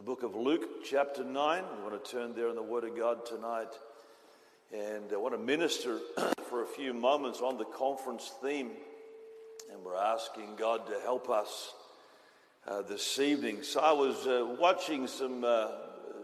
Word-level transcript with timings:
the 0.00 0.06
book 0.06 0.22
of 0.22 0.34
Luke, 0.34 0.82
chapter 0.82 1.22
9. 1.22 1.62
We 1.76 1.90
want 1.90 2.02
to 2.02 2.10
turn 2.10 2.34
there 2.34 2.48
in 2.48 2.54
the 2.54 2.62
Word 2.62 2.84
of 2.84 2.96
God 2.96 3.26
tonight. 3.26 3.68
And 4.72 5.04
I 5.12 5.18
want 5.18 5.34
to 5.34 5.38
minister 5.38 5.98
for 6.48 6.62
a 6.62 6.66
few 6.66 6.94
moments 6.94 7.42
on 7.42 7.58
the 7.58 7.66
conference 7.66 8.32
theme. 8.42 8.70
And 9.70 9.84
we're 9.84 9.98
asking 9.98 10.56
God 10.56 10.86
to 10.86 10.98
help 11.00 11.28
us 11.28 11.74
uh, 12.66 12.80
this 12.80 13.18
evening. 13.18 13.62
So 13.62 13.80
I 13.80 13.92
was 13.92 14.26
uh, 14.26 14.56
watching 14.58 15.06
some, 15.06 15.44
uh, 15.44 15.68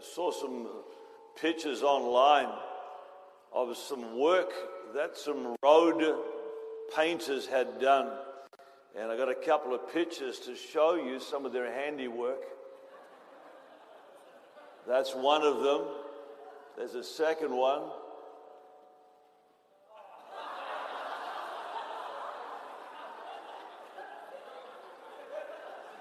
saw 0.01 0.31
some 0.31 0.67
pictures 1.39 1.83
online 1.83 2.49
of 3.53 3.77
some 3.77 4.17
work 4.17 4.49
that 4.95 5.15
some 5.15 5.55
road 5.61 6.15
painters 6.95 7.45
had 7.45 7.79
done. 7.79 8.09
And 8.97 9.11
I 9.11 9.17
got 9.17 9.29
a 9.29 9.35
couple 9.35 9.75
of 9.75 9.93
pictures 9.93 10.39
to 10.39 10.55
show 10.55 10.95
you 10.95 11.19
some 11.19 11.45
of 11.45 11.53
their 11.53 11.71
handiwork. 11.71 12.56
That's 14.87 15.13
one 15.13 15.43
of 15.43 15.61
them. 15.61 15.81
There's 16.77 16.95
a 16.95 17.03
second 17.03 17.51
one. 17.51 17.81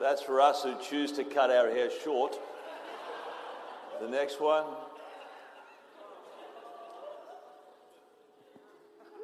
That's 0.00 0.22
for 0.22 0.40
us 0.40 0.62
who 0.62 0.76
choose 0.80 1.10
to 1.12 1.24
cut 1.24 1.50
our 1.50 1.68
hair 1.68 1.90
short. 2.04 2.38
The 4.00 4.08
next 4.08 4.40
one. 4.40 4.64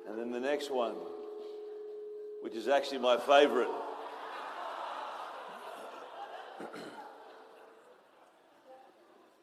And 0.09 0.19
then 0.19 0.33
the 0.33 0.41
next 0.41 0.73
one, 0.73 0.95
which 2.41 2.55
is 2.55 2.67
actually 2.67 2.99
my 2.99 3.17
favorite. 3.17 3.69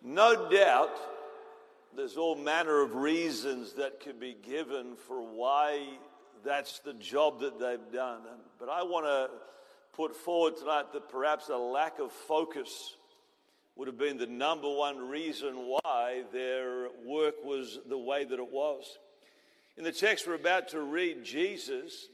No 0.09 0.49
doubt 0.49 0.97
there's 1.95 2.17
all 2.17 2.35
manner 2.35 2.81
of 2.81 2.95
reasons 2.95 3.73
that 3.73 3.99
could 3.99 4.19
be 4.19 4.35
given 4.41 4.95
for 5.07 5.21
why 5.21 5.85
that's 6.43 6.79
the 6.79 6.95
job 6.95 7.41
that 7.41 7.59
they've 7.59 7.93
done. 7.93 8.21
But 8.59 8.69
I 8.69 8.81
want 8.81 9.05
to 9.05 9.29
put 9.93 10.15
forward 10.15 10.57
tonight 10.57 10.93
that 10.93 11.09
perhaps 11.09 11.49
a 11.49 11.57
lack 11.57 11.99
of 11.99 12.11
focus 12.11 12.95
would 13.75 13.87
have 13.87 13.99
been 13.99 14.17
the 14.17 14.25
number 14.25 14.67
one 14.67 14.97
reason 14.97 15.53
why 15.83 16.23
their 16.33 16.87
work 17.05 17.35
was 17.45 17.77
the 17.87 17.99
way 17.99 18.25
that 18.25 18.39
it 18.39 18.51
was. 18.51 18.97
In 19.77 19.83
the 19.83 19.91
text 19.91 20.25
we're 20.25 20.33
about 20.33 20.69
to 20.69 20.81
read, 20.81 21.23
Jesus 21.23 22.07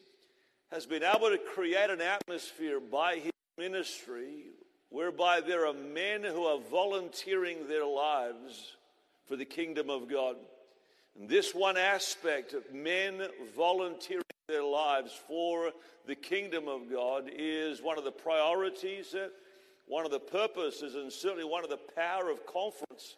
has 0.70 0.86
been 0.86 1.02
able 1.02 1.30
to 1.30 1.38
create 1.38 1.90
an 1.90 2.02
atmosphere 2.02 2.82
by 2.82 3.20
his 3.20 3.32
ministry 3.58 4.48
whereby 4.96 5.42
there 5.42 5.68
are 5.68 5.74
men 5.74 6.24
who 6.24 6.46
are 6.46 6.58
volunteering 6.72 7.68
their 7.68 7.86
lives 7.86 8.78
for 9.28 9.36
the 9.36 9.44
kingdom 9.44 9.90
of 9.90 10.10
God. 10.10 10.38
And 11.20 11.28
this 11.28 11.54
one 11.54 11.76
aspect 11.76 12.54
of 12.54 12.74
men 12.74 13.22
volunteering 13.58 14.24
their 14.48 14.64
lives 14.64 15.12
for 15.28 15.74
the 16.08 16.16
kingdom 16.16 16.70
of 16.70 16.90
God 16.90 17.30
is 17.30 17.82
one 17.82 17.98
of 17.98 18.06
the 18.06 18.12
priorities, 18.12 19.14
uh, 19.14 19.28
one 19.86 20.06
of 20.06 20.12
the 20.12 20.20
purposes, 20.20 20.96
and 20.96 21.12
certainly 21.12 21.44
one 21.44 21.66
of 21.66 21.70
the 21.70 21.80
power 21.94 22.30
of 22.30 22.46
conference 22.46 23.18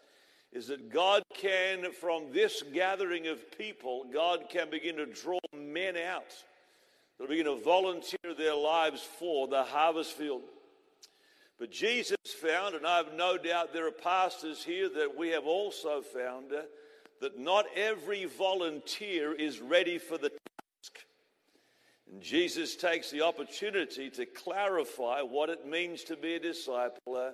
is 0.51 0.65
that 0.69 0.91
God 0.91 1.21
can, 1.35 1.91
from 1.91 2.33
this 2.33 2.63
gathering 2.73 3.27
of 3.27 3.55
people, 3.55 4.03
God 4.11 4.45
can 4.49 4.71
begin 4.71 4.95
to 4.95 5.05
draw 5.05 5.37
men 5.55 5.95
out. 5.95 6.33
They'll 7.19 7.27
begin 7.27 7.45
to 7.45 7.61
volunteer 7.61 8.33
their 8.35 8.55
lives 8.55 9.07
for 9.19 9.47
the 9.47 9.61
harvest 9.61 10.13
field. 10.13 10.41
But 11.59 11.71
Jesus 11.71 12.17
found, 12.39 12.75
and 12.75 12.85
I 12.85 12.97
have 12.97 13.13
no 13.13 13.37
doubt 13.37 13.73
there 13.73 13.87
are 13.87 13.91
pastors 13.91 14.63
here 14.63 14.89
that 14.89 15.17
we 15.17 15.29
have 15.29 15.45
also 15.45 16.01
found, 16.01 16.53
uh, 16.53 16.61
that 17.19 17.39
not 17.39 17.65
every 17.75 18.25
volunteer 18.25 19.33
is 19.33 19.59
ready 19.59 19.97
for 19.97 20.19
the 20.19 20.29
task. 20.29 20.99
And 22.11 22.21
Jesus 22.21 22.75
takes 22.75 23.09
the 23.09 23.21
opportunity 23.21 24.11
to 24.11 24.25
clarify 24.27 25.21
what 25.21 25.49
it 25.49 25.67
means 25.67 26.03
to 26.05 26.15
be 26.15 26.35
a 26.35 26.39
disciple. 26.39 27.15
Uh, 27.15 27.31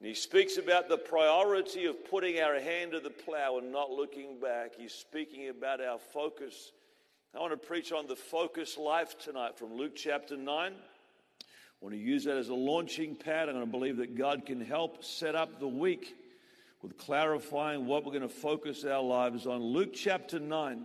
and 0.00 0.08
he 0.08 0.14
speaks 0.14 0.58
about 0.58 0.88
the 0.88 0.98
priority 0.98 1.86
of 1.86 2.10
putting 2.10 2.40
our 2.40 2.58
hand 2.58 2.90
to 2.90 3.00
the 3.00 3.10
plow 3.10 3.58
and 3.58 3.70
not 3.70 3.90
looking 3.90 4.40
back. 4.40 4.72
He's 4.76 4.92
speaking 4.92 5.48
about 5.48 5.80
our 5.80 5.98
focus. 5.98 6.72
I 7.32 7.38
want 7.38 7.52
to 7.52 7.66
preach 7.66 7.92
on 7.92 8.08
the 8.08 8.16
focus 8.16 8.76
life 8.76 9.16
tonight 9.18 9.56
from 9.56 9.74
Luke 9.74 9.94
chapter 9.94 10.36
9. 10.36 10.74
Want 11.84 11.92
to 11.92 12.00
use 12.00 12.24
that 12.24 12.38
as 12.38 12.48
a 12.48 12.54
launching 12.54 13.14
pad, 13.14 13.50
and 13.50 13.58
I 13.58 13.66
believe 13.66 13.98
that 13.98 14.16
God 14.16 14.46
can 14.46 14.58
help 14.58 15.04
set 15.04 15.34
up 15.34 15.60
the 15.60 15.68
week 15.68 16.16
with 16.80 16.96
clarifying 16.96 17.84
what 17.84 18.06
we're 18.06 18.12
going 18.12 18.22
to 18.22 18.28
focus 18.30 18.86
our 18.86 19.02
lives 19.02 19.46
on. 19.46 19.60
Luke 19.60 19.92
chapter 19.92 20.38
9 20.38 20.82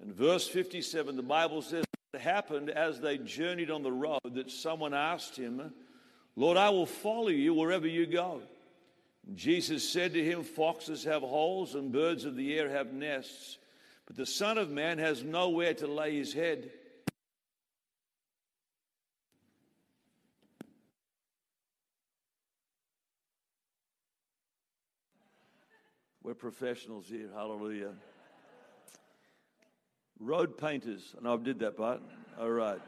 and 0.00 0.14
verse 0.14 0.48
57, 0.48 1.16
the 1.16 1.22
Bible 1.22 1.60
says, 1.60 1.84
It 2.14 2.20
happened 2.22 2.70
as 2.70 2.98
they 2.98 3.18
journeyed 3.18 3.70
on 3.70 3.82
the 3.82 3.92
road 3.92 4.22
that 4.24 4.50
someone 4.50 4.94
asked 4.94 5.36
him, 5.36 5.74
Lord, 6.34 6.56
I 6.56 6.70
will 6.70 6.86
follow 6.86 7.28
you 7.28 7.52
wherever 7.52 7.86
you 7.86 8.06
go. 8.06 8.40
Jesus 9.34 9.86
said 9.86 10.14
to 10.14 10.24
him, 10.24 10.44
Foxes 10.44 11.04
have 11.04 11.20
holes 11.20 11.74
and 11.74 11.92
birds 11.92 12.24
of 12.24 12.36
the 12.36 12.58
air 12.58 12.70
have 12.70 12.90
nests, 12.90 13.58
but 14.06 14.16
the 14.16 14.24
Son 14.24 14.56
of 14.56 14.70
Man 14.70 14.96
has 14.96 15.22
nowhere 15.22 15.74
to 15.74 15.86
lay 15.86 16.16
his 16.16 16.32
head. 16.32 16.70
We're 26.26 26.34
professionals 26.34 27.06
here. 27.08 27.28
Hallelujah. 27.32 27.92
Road 30.18 30.58
painters. 30.58 31.14
And 31.14 31.22
know 31.22 31.34
I 31.34 31.36
did 31.36 31.60
that 31.60 31.76
part. 31.76 32.02
All 32.40 32.50
right. 32.50 32.80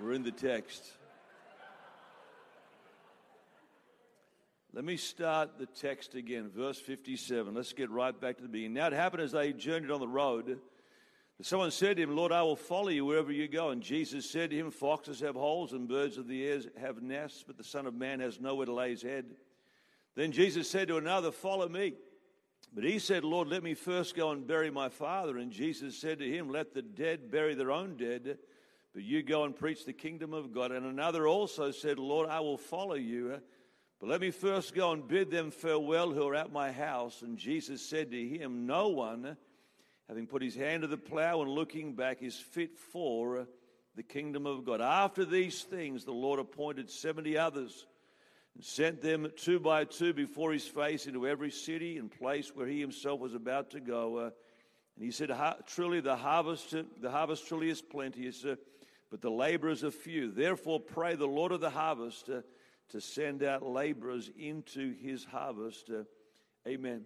We're 0.00 0.14
in 0.14 0.22
the 0.22 0.30
text. 0.30 0.82
Let 4.72 4.86
me 4.86 4.96
start 4.96 5.58
the 5.58 5.66
text 5.66 6.14
again, 6.14 6.48
verse 6.48 6.78
57. 6.78 7.54
Let's 7.54 7.74
get 7.74 7.90
right 7.90 8.18
back 8.18 8.38
to 8.38 8.42
the 8.42 8.48
beginning. 8.48 8.72
Now 8.72 8.86
it 8.86 8.94
happened 8.94 9.22
as 9.22 9.32
they 9.32 9.52
journeyed 9.52 9.90
on 9.90 10.00
the 10.00 10.08
road. 10.08 10.58
Someone 11.42 11.70
said 11.70 11.98
to 11.98 12.02
him, 12.02 12.16
Lord, 12.16 12.32
I 12.32 12.40
will 12.40 12.56
follow 12.56 12.88
you 12.88 13.04
wherever 13.04 13.30
you 13.30 13.46
go. 13.46 13.68
And 13.68 13.82
Jesus 13.82 14.30
said 14.30 14.48
to 14.48 14.56
him, 14.56 14.70
Foxes 14.70 15.20
have 15.20 15.34
holes 15.34 15.74
and 15.74 15.86
birds 15.86 16.16
of 16.16 16.28
the 16.28 16.46
air 16.48 16.60
have 16.80 17.02
nests, 17.02 17.44
but 17.46 17.58
the 17.58 17.64
Son 17.64 17.86
of 17.86 17.92
Man 17.92 18.20
has 18.20 18.40
nowhere 18.40 18.64
to 18.64 18.72
lay 18.72 18.88
his 18.88 19.02
head. 19.02 19.26
Then 20.14 20.32
Jesus 20.32 20.70
said 20.70 20.88
to 20.88 20.96
another, 20.96 21.30
Follow 21.30 21.68
me. 21.68 21.92
But 22.76 22.84
he 22.84 22.98
said, 22.98 23.24
Lord, 23.24 23.48
let 23.48 23.62
me 23.62 23.72
first 23.72 24.14
go 24.14 24.32
and 24.32 24.46
bury 24.46 24.70
my 24.70 24.90
father. 24.90 25.38
And 25.38 25.50
Jesus 25.50 25.98
said 25.98 26.18
to 26.18 26.30
him, 26.30 26.50
Let 26.50 26.74
the 26.74 26.82
dead 26.82 27.30
bury 27.30 27.54
their 27.54 27.72
own 27.72 27.96
dead, 27.96 28.36
but 28.92 29.02
you 29.02 29.22
go 29.22 29.44
and 29.44 29.56
preach 29.56 29.86
the 29.86 29.94
kingdom 29.94 30.34
of 30.34 30.52
God. 30.52 30.72
And 30.72 30.84
another 30.84 31.26
also 31.26 31.70
said, 31.70 31.98
Lord, 31.98 32.28
I 32.28 32.40
will 32.40 32.58
follow 32.58 32.94
you. 32.94 33.40
But 33.98 34.10
let 34.10 34.20
me 34.20 34.30
first 34.30 34.74
go 34.74 34.92
and 34.92 35.08
bid 35.08 35.30
them 35.30 35.50
farewell 35.52 36.10
who 36.10 36.28
are 36.28 36.34
at 36.34 36.52
my 36.52 36.70
house. 36.70 37.22
And 37.22 37.38
Jesus 37.38 37.80
said 37.80 38.10
to 38.10 38.28
him, 38.28 38.66
No 38.66 38.88
one, 38.88 39.38
having 40.06 40.26
put 40.26 40.42
his 40.42 40.54
hand 40.54 40.82
to 40.82 40.86
the 40.86 40.98
plow 40.98 41.40
and 41.40 41.50
looking 41.50 41.94
back, 41.94 42.22
is 42.22 42.36
fit 42.36 42.76
for 42.76 43.48
the 43.94 44.02
kingdom 44.02 44.44
of 44.44 44.66
God. 44.66 44.82
After 44.82 45.24
these 45.24 45.62
things, 45.62 46.04
the 46.04 46.12
Lord 46.12 46.38
appointed 46.38 46.90
70 46.90 47.38
others 47.38 47.86
and 48.56 48.64
sent 48.64 49.02
them 49.02 49.30
two 49.36 49.60
by 49.60 49.84
two 49.84 50.14
before 50.14 50.50
his 50.50 50.66
face 50.66 51.06
into 51.06 51.28
every 51.28 51.50
city 51.50 51.98
and 51.98 52.10
place 52.10 52.56
where 52.56 52.66
he 52.66 52.80
himself 52.80 53.20
was 53.20 53.34
about 53.34 53.70
to 53.72 53.80
go. 53.80 54.16
Uh, 54.16 54.30
and 54.96 55.04
he 55.04 55.10
said, 55.10 55.30
Truly, 55.66 56.00
the 56.00 56.16
harvest, 56.16 56.74
the 57.00 57.10
harvest 57.10 57.46
truly 57.46 57.68
is 57.68 57.82
plenteous, 57.82 58.44
uh, 58.46 58.56
but 59.10 59.20
the 59.20 59.30
laborers 59.30 59.84
are 59.84 59.90
few. 59.90 60.30
Therefore, 60.30 60.80
pray 60.80 61.16
the 61.16 61.26
Lord 61.26 61.52
of 61.52 61.60
the 61.60 61.68
harvest 61.68 62.30
uh, 62.30 62.40
to 62.90 63.00
send 63.00 63.42
out 63.42 63.62
laborers 63.62 64.30
into 64.38 64.94
his 64.94 65.22
harvest. 65.22 65.90
Uh, 65.90 66.04
amen. 66.66 67.04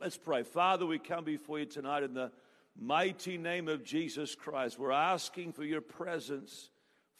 Let's 0.00 0.16
pray. 0.16 0.44
Father, 0.44 0.86
we 0.86 1.00
come 1.00 1.24
before 1.24 1.58
you 1.58 1.66
tonight 1.66 2.04
in 2.04 2.14
the 2.14 2.30
mighty 2.80 3.36
name 3.36 3.66
of 3.66 3.84
Jesus 3.84 4.36
Christ. 4.36 4.78
We're 4.78 4.92
asking 4.92 5.54
for 5.54 5.64
your 5.64 5.80
presence. 5.80 6.70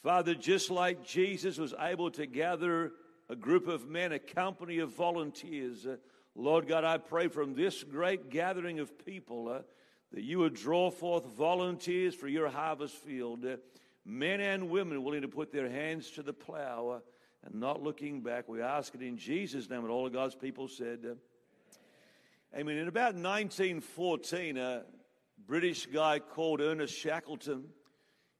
Father, 0.04 0.36
just 0.36 0.70
like 0.70 1.04
Jesus 1.04 1.58
was 1.58 1.74
able 1.80 2.12
to 2.12 2.26
gather 2.26 2.92
a 3.28 3.36
group 3.36 3.68
of 3.68 3.88
men, 3.88 4.12
a 4.12 4.18
company 4.18 4.78
of 4.78 4.94
volunteers. 4.94 5.86
Uh, 5.86 5.96
Lord 6.34 6.66
God, 6.66 6.84
I 6.84 6.98
pray 6.98 7.28
from 7.28 7.54
this 7.54 7.82
great 7.82 8.30
gathering 8.30 8.80
of 8.80 9.04
people 9.04 9.48
uh, 9.48 9.60
that 10.12 10.22
you 10.22 10.40
would 10.40 10.54
draw 10.54 10.90
forth 10.90 11.24
volunteers 11.36 12.14
for 12.14 12.28
your 12.28 12.48
harvest 12.48 12.96
field, 12.96 13.44
uh, 13.44 13.56
men 14.04 14.40
and 14.40 14.68
women 14.68 15.02
willing 15.02 15.22
to 15.22 15.28
put 15.28 15.52
their 15.52 15.68
hands 15.68 16.10
to 16.12 16.22
the 16.22 16.32
plow 16.32 16.88
uh, 16.88 17.00
and 17.44 17.54
not 17.54 17.82
looking 17.82 18.20
back. 18.20 18.48
We 18.48 18.60
ask 18.60 18.94
it 18.94 19.02
in 19.02 19.16
Jesus' 19.16 19.68
name, 19.70 19.80
and 19.80 19.90
all 19.90 20.06
of 20.06 20.12
God's 20.12 20.34
people 20.34 20.68
said, 20.68 21.00
uh, 21.10 21.14
Amen. 22.56 22.76
In 22.76 22.86
about 22.86 23.14
1914, 23.14 24.58
a 24.58 24.84
British 25.44 25.86
guy 25.86 26.20
called 26.20 26.60
Ernest 26.60 26.96
Shackleton 26.96 27.64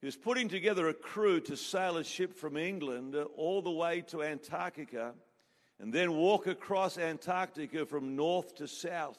he 0.04 0.06
was 0.06 0.16
putting 0.16 0.50
together 0.50 0.86
a 0.90 0.92
crew 0.92 1.40
to 1.40 1.56
sail 1.56 1.96
a 1.96 2.04
ship 2.04 2.34
from 2.34 2.58
England 2.58 3.16
all 3.38 3.62
the 3.62 3.70
way 3.70 4.02
to 4.02 4.22
Antarctica. 4.22 5.14
and 5.80 5.94
then 5.94 6.12
walk 6.12 6.46
across 6.46 6.98
Antarctica 6.98 7.86
from 7.86 8.14
north 8.14 8.54
to 8.56 8.68
south. 8.68 9.18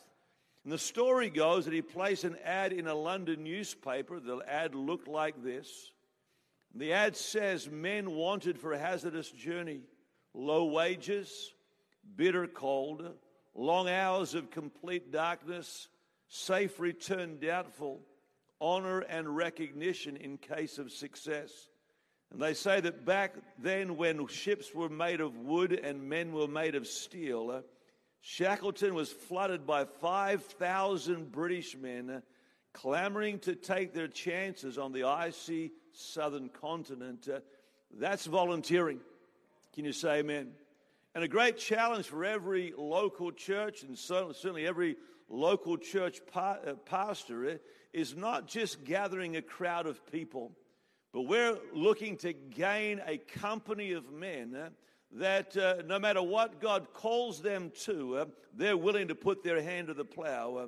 And 0.63 0.71
the 0.71 0.77
story 0.77 1.31
goes 1.31 1.65
that 1.65 1.73
he 1.73 1.81
placed 1.81 2.23
an 2.23 2.37
ad 2.43 2.71
in 2.71 2.85
a 2.85 2.93
London 2.93 3.43
newspaper. 3.43 4.19
The 4.19 4.43
ad 4.47 4.75
looked 4.75 5.07
like 5.07 5.43
this. 5.43 5.91
The 6.75 6.93
ad 6.93 7.17
says 7.17 7.67
men 7.67 8.11
wanted 8.11 8.59
for 8.59 8.71
a 8.71 8.77
hazardous 8.77 9.31
journey, 9.31 9.81
low 10.35 10.65
wages, 10.65 11.51
bitter 12.15 12.45
cold, 12.45 13.11
long 13.55 13.89
hours 13.89 14.35
of 14.35 14.51
complete 14.51 15.11
darkness, 15.11 15.87
safe 16.27 16.79
return 16.79 17.39
doubtful, 17.39 18.01
honor 18.61 19.01
and 19.01 19.35
recognition 19.35 20.17
in 20.17 20.37
case 20.37 20.77
of 20.77 20.91
success. 20.91 21.51
And 22.31 22.41
they 22.41 22.53
say 22.53 22.81
that 22.81 23.05
back 23.05 23.35
then, 23.59 23.97
when 23.97 24.25
ships 24.27 24.73
were 24.73 24.89
made 24.89 25.21
of 25.21 25.37
wood 25.37 25.71
and 25.71 26.09
men 26.09 26.33
were 26.33 26.47
made 26.47 26.75
of 26.75 26.87
steel, 26.87 27.51
uh, 27.51 27.61
Shackleton 28.21 28.95
was 28.95 29.11
flooded 29.11 29.67
by 29.67 29.85
5,000 29.85 31.31
British 31.31 31.77
men 31.77 32.09
uh, 32.09 32.21
clamoring 32.73 33.39
to 33.39 33.55
take 33.55 33.93
their 33.93 34.07
chances 34.07 34.77
on 34.77 34.91
the 34.91 35.03
icy 35.03 35.71
southern 35.93 36.49
continent. 36.49 37.27
Uh, 37.31 37.39
that's 37.97 38.25
volunteering. 38.25 38.99
Can 39.73 39.85
you 39.85 39.93
say 39.93 40.19
amen? 40.19 40.51
And 41.13 41.23
a 41.23 41.27
great 41.29 41.57
challenge 41.57 42.07
for 42.07 42.25
every 42.25 42.73
local 42.75 43.31
church, 43.31 43.83
and 43.83 43.97
certainly 43.97 44.67
every 44.67 44.97
local 45.29 45.77
church 45.77 46.19
pa- 46.31 46.57
pastor, 46.85 47.59
is 47.95 48.13
not 48.13 48.45
just 48.45 48.83
gathering 48.83 49.37
a 49.37 49.41
crowd 49.41 49.87
of 49.87 50.05
people, 50.11 50.51
but 51.13 51.21
we're 51.21 51.57
looking 51.73 52.17
to 52.17 52.33
gain 52.33 53.01
a 53.07 53.17
company 53.17 53.93
of 53.93 54.11
men 54.11 54.53
uh, 54.53 54.69
that 55.13 55.55
uh, 55.55 55.75
no 55.85 55.97
matter 55.97 56.21
what 56.21 56.59
God 56.59 56.87
calls 56.93 57.41
them 57.41 57.71
to, 57.83 58.17
uh, 58.17 58.25
they're 58.53 58.75
willing 58.75 59.07
to 59.07 59.15
put 59.15 59.45
their 59.45 59.61
hand 59.61 59.87
to 59.87 59.93
the 59.93 60.03
plow 60.03 60.55
uh, 60.55 60.67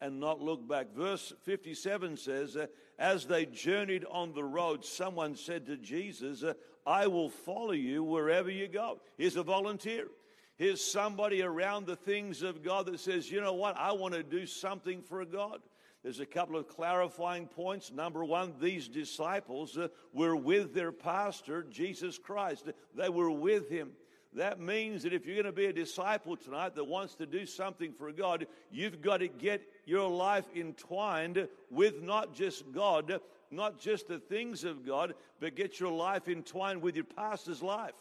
and 0.00 0.18
not 0.18 0.40
look 0.40 0.66
back. 0.66 0.92
Verse 0.96 1.32
57 1.44 2.16
says, 2.16 2.56
As 2.98 3.24
they 3.26 3.46
journeyed 3.46 4.04
on 4.10 4.34
the 4.34 4.42
road, 4.42 4.84
someone 4.84 5.36
said 5.36 5.64
to 5.66 5.76
Jesus, 5.76 6.42
I 6.84 7.06
will 7.06 7.30
follow 7.30 7.70
you 7.70 8.02
wherever 8.02 8.50
you 8.50 8.66
go. 8.66 8.98
Here's 9.16 9.36
a 9.36 9.44
volunteer. 9.44 10.08
Here's 10.56 10.82
somebody 10.82 11.42
around 11.42 11.86
the 11.86 11.94
things 11.94 12.42
of 12.42 12.64
God 12.64 12.86
that 12.86 12.98
says, 12.98 13.30
You 13.30 13.40
know 13.40 13.54
what? 13.54 13.76
I 13.78 13.92
want 13.92 14.14
to 14.14 14.24
do 14.24 14.44
something 14.44 15.02
for 15.02 15.24
God. 15.24 15.60
There's 16.02 16.20
a 16.20 16.26
couple 16.26 16.56
of 16.56 16.66
clarifying 16.66 17.46
points. 17.46 17.92
Number 17.92 18.24
one, 18.24 18.54
these 18.60 18.88
disciples 18.88 19.78
uh, 19.78 19.88
were 20.12 20.34
with 20.34 20.74
their 20.74 20.90
pastor, 20.90 21.62
Jesus 21.62 22.18
Christ. 22.18 22.68
They 22.94 23.08
were 23.08 23.30
with 23.30 23.68
him. 23.68 23.92
That 24.34 24.58
means 24.58 25.02
that 25.02 25.12
if 25.12 25.26
you're 25.26 25.36
going 25.36 25.46
to 25.46 25.52
be 25.52 25.66
a 25.66 25.72
disciple 25.72 26.36
tonight 26.36 26.74
that 26.74 26.84
wants 26.84 27.14
to 27.16 27.26
do 27.26 27.44
something 27.44 27.92
for 27.92 28.10
God, 28.12 28.46
you've 28.70 29.02
got 29.02 29.18
to 29.18 29.28
get 29.28 29.62
your 29.84 30.08
life 30.08 30.46
entwined 30.56 31.48
with 31.70 32.02
not 32.02 32.34
just 32.34 32.72
God, 32.72 33.20
not 33.50 33.78
just 33.78 34.08
the 34.08 34.18
things 34.18 34.64
of 34.64 34.86
God, 34.86 35.14
but 35.38 35.54
get 35.54 35.78
your 35.78 35.92
life 35.92 36.28
entwined 36.28 36.80
with 36.80 36.96
your 36.96 37.04
pastor's 37.04 37.62
life. 37.62 37.94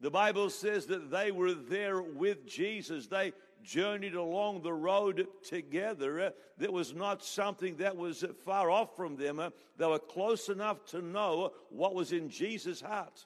The 0.00 0.10
Bible 0.10 0.50
says 0.50 0.86
that 0.86 1.10
they 1.10 1.30
were 1.30 1.52
there 1.52 2.02
with 2.02 2.46
Jesus. 2.46 3.06
They 3.06 3.34
journeyed 3.62 4.14
along 4.14 4.62
the 4.62 4.72
road 4.72 5.26
together. 5.48 6.20
Uh, 6.20 6.30
that 6.58 6.72
was 6.72 6.94
not 6.94 7.24
something 7.24 7.76
that 7.76 7.96
was 7.96 8.24
far 8.44 8.70
off 8.70 8.96
from 8.96 9.16
them. 9.16 9.38
Uh, 9.38 9.50
they 9.78 9.86
were 9.86 9.98
close 9.98 10.48
enough 10.48 10.84
to 10.86 11.00
know 11.00 11.52
what 11.70 11.94
was 11.94 12.12
in 12.12 12.28
Jesus' 12.28 12.80
heart, 12.80 13.24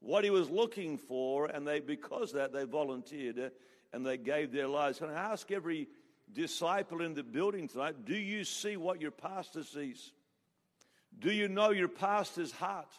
what 0.00 0.24
he 0.24 0.30
was 0.30 0.50
looking 0.50 0.98
for, 0.98 1.46
and 1.46 1.66
they, 1.66 1.80
because 1.80 2.32
that, 2.32 2.52
they 2.52 2.64
volunteered 2.64 3.38
uh, 3.38 3.48
and 3.92 4.04
they 4.04 4.16
gave 4.16 4.52
their 4.52 4.68
lives. 4.68 5.00
And 5.00 5.10
I 5.10 5.14
ask 5.14 5.50
every 5.50 5.88
disciple 6.32 7.00
in 7.00 7.14
the 7.14 7.22
building 7.22 7.68
tonight 7.68 8.04
do 8.04 8.16
you 8.16 8.44
see 8.44 8.76
what 8.76 9.00
your 9.00 9.10
pastor 9.10 9.64
sees? 9.64 10.12
Do 11.18 11.32
you 11.32 11.48
know 11.48 11.70
your 11.70 11.88
pastor's 11.88 12.52
heart? 12.52 12.92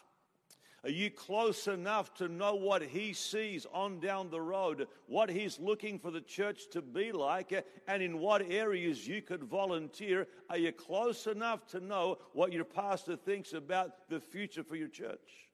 Are 0.82 0.90
you 0.90 1.10
close 1.10 1.68
enough 1.68 2.14
to 2.14 2.28
know 2.28 2.54
what 2.54 2.82
he 2.82 3.12
sees 3.12 3.66
on 3.70 4.00
down 4.00 4.30
the 4.30 4.40
road, 4.40 4.88
what 5.06 5.28
he's 5.28 5.58
looking 5.60 5.98
for 5.98 6.10
the 6.10 6.22
church 6.22 6.70
to 6.70 6.80
be 6.80 7.12
like, 7.12 7.52
and 7.86 8.02
in 8.02 8.18
what 8.18 8.50
areas 8.50 9.06
you 9.06 9.20
could 9.20 9.44
volunteer? 9.44 10.26
Are 10.48 10.56
you 10.56 10.72
close 10.72 11.26
enough 11.26 11.66
to 11.68 11.80
know 11.80 12.16
what 12.32 12.52
your 12.52 12.64
pastor 12.64 13.16
thinks 13.16 13.52
about 13.52 14.08
the 14.08 14.20
future 14.20 14.64
for 14.64 14.76
your 14.76 14.88
church? 14.88 15.48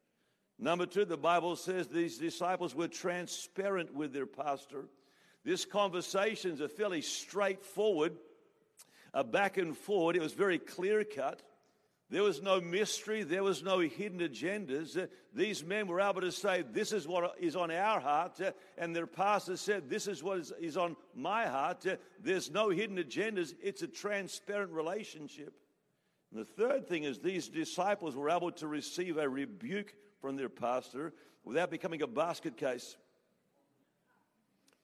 Number 0.60 0.86
two, 0.86 1.04
the 1.04 1.16
Bible 1.16 1.56
says 1.56 1.88
these 1.88 2.18
disciples 2.18 2.74
were 2.74 2.88
transparent 2.88 3.92
with 3.92 4.12
their 4.12 4.26
pastor. 4.26 4.86
This 5.44 5.64
conversation 5.64 6.52
is 6.52 6.60
a 6.60 6.68
fairly 6.68 7.02
straightforward, 7.02 8.16
a 9.12 9.24
back 9.24 9.58
and 9.58 9.76
forward. 9.76 10.16
It 10.16 10.22
was 10.22 10.34
very 10.34 10.58
clear 10.58 11.02
cut. 11.02 11.42
There 12.08 12.22
was 12.22 12.40
no 12.40 12.60
mystery. 12.60 13.24
There 13.24 13.42
was 13.42 13.64
no 13.64 13.80
hidden 13.80 14.20
agendas. 14.20 14.96
Uh, 14.96 15.06
these 15.34 15.64
men 15.64 15.88
were 15.88 16.00
able 16.00 16.20
to 16.20 16.30
say, 16.30 16.62
This 16.62 16.92
is 16.92 17.06
what 17.08 17.34
is 17.40 17.56
on 17.56 17.72
our 17.72 17.98
heart. 17.98 18.40
Uh, 18.40 18.52
and 18.78 18.94
their 18.94 19.08
pastor 19.08 19.56
said, 19.56 19.90
This 19.90 20.06
is 20.06 20.22
what 20.22 20.38
is, 20.38 20.52
is 20.60 20.76
on 20.76 20.96
my 21.14 21.46
heart. 21.46 21.84
Uh, 21.84 21.96
there's 22.22 22.50
no 22.50 22.70
hidden 22.70 22.96
agendas. 22.98 23.54
It's 23.60 23.82
a 23.82 23.88
transparent 23.88 24.70
relationship. 24.70 25.52
And 26.30 26.40
the 26.40 26.44
third 26.44 26.86
thing 26.86 27.02
is, 27.02 27.18
these 27.18 27.48
disciples 27.48 28.14
were 28.14 28.30
able 28.30 28.52
to 28.52 28.68
receive 28.68 29.16
a 29.16 29.28
rebuke 29.28 29.92
from 30.20 30.36
their 30.36 30.48
pastor 30.48 31.12
without 31.44 31.72
becoming 31.72 32.02
a 32.02 32.06
basket 32.06 32.56
case. 32.56 32.96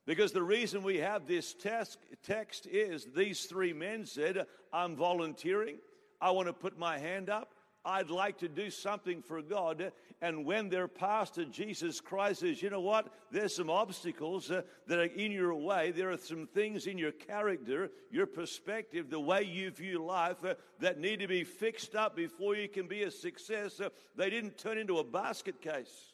Because 0.06 0.32
the 0.32 0.42
reason 0.42 0.82
we 0.82 0.98
have 0.98 1.28
this 1.28 1.54
text, 1.54 1.98
text 2.24 2.66
is 2.66 3.06
these 3.14 3.44
three 3.44 3.72
men 3.72 4.06
said, 4.06 4.46
I'm 4.72 4.96
volunteering. 4.96 5.76
I 6.22 6.30
want 6.30 6.46
to 6.46 6.52
put 6.52 6.78
my 6.78 6.98
hand 6.98 7.28
up. 7.28 7.52
I'd 7.84 8.10
like 8.10 8.38
to 8.38 8.48
do 8.48 8.70
something 8.70 9.22
for 9.22 9.42
God. 9.42 9.90
And 10.20 10.46
when 10.46 10.68
their 10.68 10.86
pastor, 10.86 11.44
Jesus 11.44 12.00
Christ, 12.00 12.40
says, 12.40 12.62
you 12.62 12.70
know 12.70 12.80
what? 12.80 13.08
There's 13.32 13.56
some 13.56 13.68
obstacles 13.68 14.52
uh, 14.52 14.62
that 14.86 15.00
are 15.00 15.04
in 15.06 15.32
your 15.32 15.52
way. 15.56 15.90
There 15.90 16.12
are 16.12 16.16
some 16.16 16.46
things 16.46 16.86
in 16.86 16.96
your 16.96 17.10
character, 17.10 17.90
your 18.08 18.26
perspective, 18.26 19.10
the 19.10 19.18
way 19.18 19.42
you 19.42 19.72
view 19.72 20.04
life 20.04 20.44
uh, 20.44 20.54
that 20.78 21.00
need 21.00 21.18
to 21.20 21.26
be 21.26 21.42
fixed 21.42 21.96
up 21.96 22.14
before 22.14 22.54
you 22.54 22.68
can 22.68 22.86
be 22.86 23.02
a 23.02 23.10
success. 23.10 23.80
Uh, 23.80 23.88
they 24.14 24.30
didn't 24.30 24.58
turn 24.58 24.78
into 24.78 24.98
a 24.98 25.04
basket 25.04 25.60
case. 25.60 26.12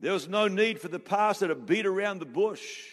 There 0.00 0.12
was 0.12 0.28
no 0.28 0.48
need 0.48 0.82
for 0.82 0.88
the 0.88 0.98
pastor 0.98 1.48
to 1.48 1.54
beat 1.54 1.86
around 1.86 2.18
the 2.18 2.26
bush. 2.26 2.84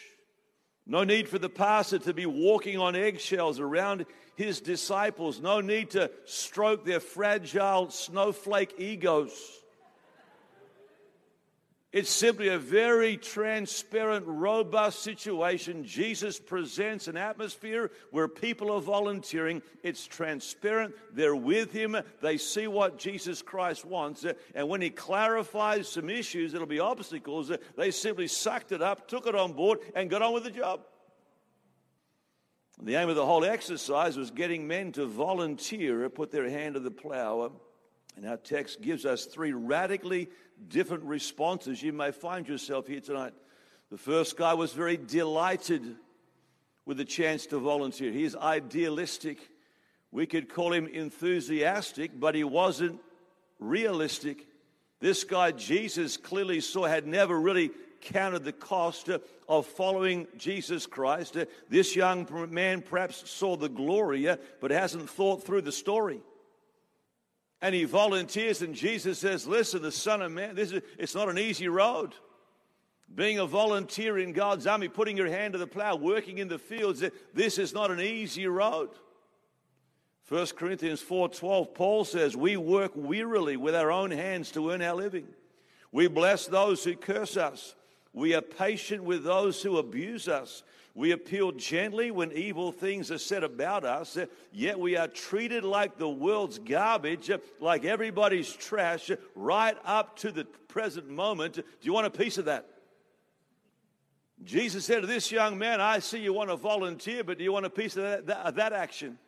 No 0.85 1.03
need 1.03 1.27
for 1.27 1.39
the 1.39 1.49
pastor 1.49 1.99
to 1.99 2.13
be 2.13 2.25
walking 2.25 2.77
on 2.77 2.95
eggshells 2.95 3.59
around 3.59 4.05
his 4.37 4.61
disciples. 4.61 5.41
No 5.41 5.59
need 5.59 5.89
to 5.91 6.09
stroke 6.23 6.85
their 6.85 7.01
fragile 7.01 7.89
snowflake 7.89 8.75
egos. 8.77 9.33
It's 11.93 12.11
simply 12.11 12.49
a 12.49 12.59
very 12.59 13.17
transparent, 13.17 14.25
robust 14.27 15.01
situation. 15.01 15.85
Jesus 15.85 16.39
presents 16.39 17.07
an 17.07 17.17
atmosphere 17.17 17.91
where 18.11 18.27
people 18.27 18.71
are 18.71 18.81
volunteering. 18.81 19.63
It's 19.83 20.05
transparent. 20.05 20.93
They're 21.13 21.35
with 21.35 21.71
him. 21.71 21.97
They 22.21 22.37
see 22.37 22.67
what 22.67 22.99
Jesus 22.99 23.41
Christ 23.41 23.85
wants. 23.85 24.25
And 24.53 24.69
when 24.69 24.81
he 24.81 24.91
clarifies 24.91 25.87
some 25.87 26.09
issues 26.09 26.51
that'll 26.51 26.67
be 26.67 26.79
obstacles, 26.79 27.51
they 27.75 27.89
simply 27.89 28.27
sucked 28.27 28.73
it 28.73 28.83
up, 28.83 29.07
took 29.07 29.25
it 29.25 29.33
on 29.33 29.53
board, 29.53 29.79
and 29.95 30.09
got 30.09 30.21
on 30.21 30.33
with 30.33 30.43
the 30.43 30.51
job. 30.51 30.81
The 32.81 32.95
aim 32.95 33.09
of 33.09 33.15
the 33.15 33.25
whole 33.25 33.43
exercise 33.43 34.17
was 34.17 34.29
getting 34.29 34.67
men 34.67 34.91
to 34.93 35.07
volunteer, 35.07 36.07
put 36.09 36.31
their 36.31 36.49
hand 36.49 36.75
to 36.75 36.79
the 36.79 36.91
plow. 36.91 37.51
And 38.15 38.25
our 38.27 38.37
text 38.37 38.81
gives 38.81 39.05
us 39.05 39.25
three 39.25 39.51
radically 39.51 40.29
different 40.67 41.03
responses. 41.03 41.81
You 41.81 41.93
may 41.93 42.11
find 42.11 42.47
yourself 42.47 42.87
here 42.87 42.99
tonight. 42.99 43.33
The 43.89 43.97
first 43.97 44.37
guy 44.37 44.53
was 44.53 44.73
very 44.73 44.97
delighted 44.97 45.95
with 46.85 46.97
the 46.97 47.05
chance 47.05 47.45
to 47.47 47.59
volunteer. 47.59 48.11
He's 48.11 48.35
idealistic. 48.35 49.39
We 50.11 50.25
could 50.25 50.49
call 50.49 50.71
him 50.71 50.87
enthusiastic, 50.87 52.19
but 52.19 52.35
he 52.35 52.43
wasn't 52.43 52.99
realistic. 53.59 54.45
This 54.99 55.23
guy, 55.23 55.51
Jesus, 55.51 56.17
clearly 56.17 56.59
saw, 56.59 56.85
had 56.85 57.05
never 57.05 57.39
really 57.39 57.71
counted 58.01 58.43
the 58.43 58.51
cost 58.51 59.09
uh, 59.09 59.19
of 59.47 59.65
following 59.65 60.27
Jesus 60.37 60.85
Christ. 60.85 61.37
Uh, 61.37 61.45
this 61.69 61.95
young 61.95 62.27
man 62.51 62.81
perhaps 62.81 63.29
saw 63.29 63.55
the 63.55 63.69
glory, 63.69 64.27
uh, 64.27 64.37
but 64.61 64.71
hasn't 64.71 65.09
thought 65.09 65.43
through 65.43 65.61
the 65.61 65.71
story. 65.71 66.21
And 67.61 67.73
he 67.73 67.85
volunteers, 67.85 68.61
and 68.61 68.75
Jesus 68.75 69.19
says, 69.19 69.47
Listen, 69.47 69.81
the 69.81 69.91
Son 69.91 70.21
of 70.21 70.31
Man, 70.31 70.55
this 70.55 70.71
is, 70.71 70.81
it's 70.97 71.15
not 71.15 71.29
an 71.29 71.39
easy 71.39 71.67
road. 71.67 72.13
Being 73.13 73.39
a 73.39 73.45
volunteer 73.45 74.17
in 74.17 74.33
God's 74.33 74.67
army, 74.67 74.89
putting 74.89 75.17
your 75.17 75.29
hand 75.29 75.53
to 75.53 75.59
the 75.59 75.65
plow, 75.67 75.95
working 75.95 76.37
in 76.37 76.49
the 76.49 76.59
fields, 76.59 77.03
this 77.33 77.57
is 77.57 77.73
not 77.73 77.89
an 77.89 78.01
easy 78.01 78.47
road. 78.47 78.89
1 80.27 80.47
Corinthians 80.57 81.01
4:12 81.01 81.73
Paul 81.73 82.03
says 82.03 82.35
we 82.35 82.57
work 82.57 82.91
wearily 82.95 83.55
with 83.55 83.73
our 83.73 83.91
own 83.91 84.11
hands 84.11 84.51
to 84.51 84.71
earn 84.71 84.81
our 84.81 84.95
living. 84.95 85.27
We 85.91 86.07
bless 86.07 86.45
those 86.47 86.83
who 86.83 86.95
curse 86.95 87.37
us. 87.37 87.75
We 88.17 88.33
are 88.33 88.41
patient 88.41 89.03
with 89.03 89.23
those 89.23 89.61
who 89.61 89.77
abuse 89.77 90.27
us. 90.27 90.63
We 90.95 91.11
appeal 91.11 91.51
gently 91.51 92.09
when 92.09 92.31
evil 92.31 92.71
things 92.71 93.11
are 93.11 93.19
said 93.19 93.43
about 93.43 93.85
us, 93.85 94.17
yet 94.51 94.79
we 94.79 94.97
are 94.97 95.07
treated 95.07 95.63
like 95.63 95.99
the 95.99 96.09
world's 96.09 96.57
garbage, 96.57 97.29
like 97.59 97.85
everybody's 97.85 98.51
trash, 98.51 99.11
right 99.35 99.77
up 99.85 100.17
to 100.17 100.31
the 100.31 100.45
present 100.67 101.07
moment. 101.07 101.53
Do 101.53 101.63
you 101.81 101.93
want 101.93 102.07
a 102.07 102.09
piece 102.09 102.39
of 102.39 102.45
that? 102.45 102.65
Jesus 104.43 104.85
said 104.85 105.01
to 105.01 105.07
this 105.07 105.31
young 105.31 105.59
man, 105.59 105.79
I 105.79 105.99
see 105.99 106.17
you 106.17 106.33
want 106.33 106.49
to 106.49 106.55
volunteer, 106.55 107.23
but 107.23 107.37
do 107.37 107.43
you 107.43 107.53
want 107.53 107.67
a 107.67 107.69
piece 107.69 107.95
of 107.97 108.01
that, 108.01 108.25
that, 108.25 108.55
that 108.55 108.73
action? 108.73 109.19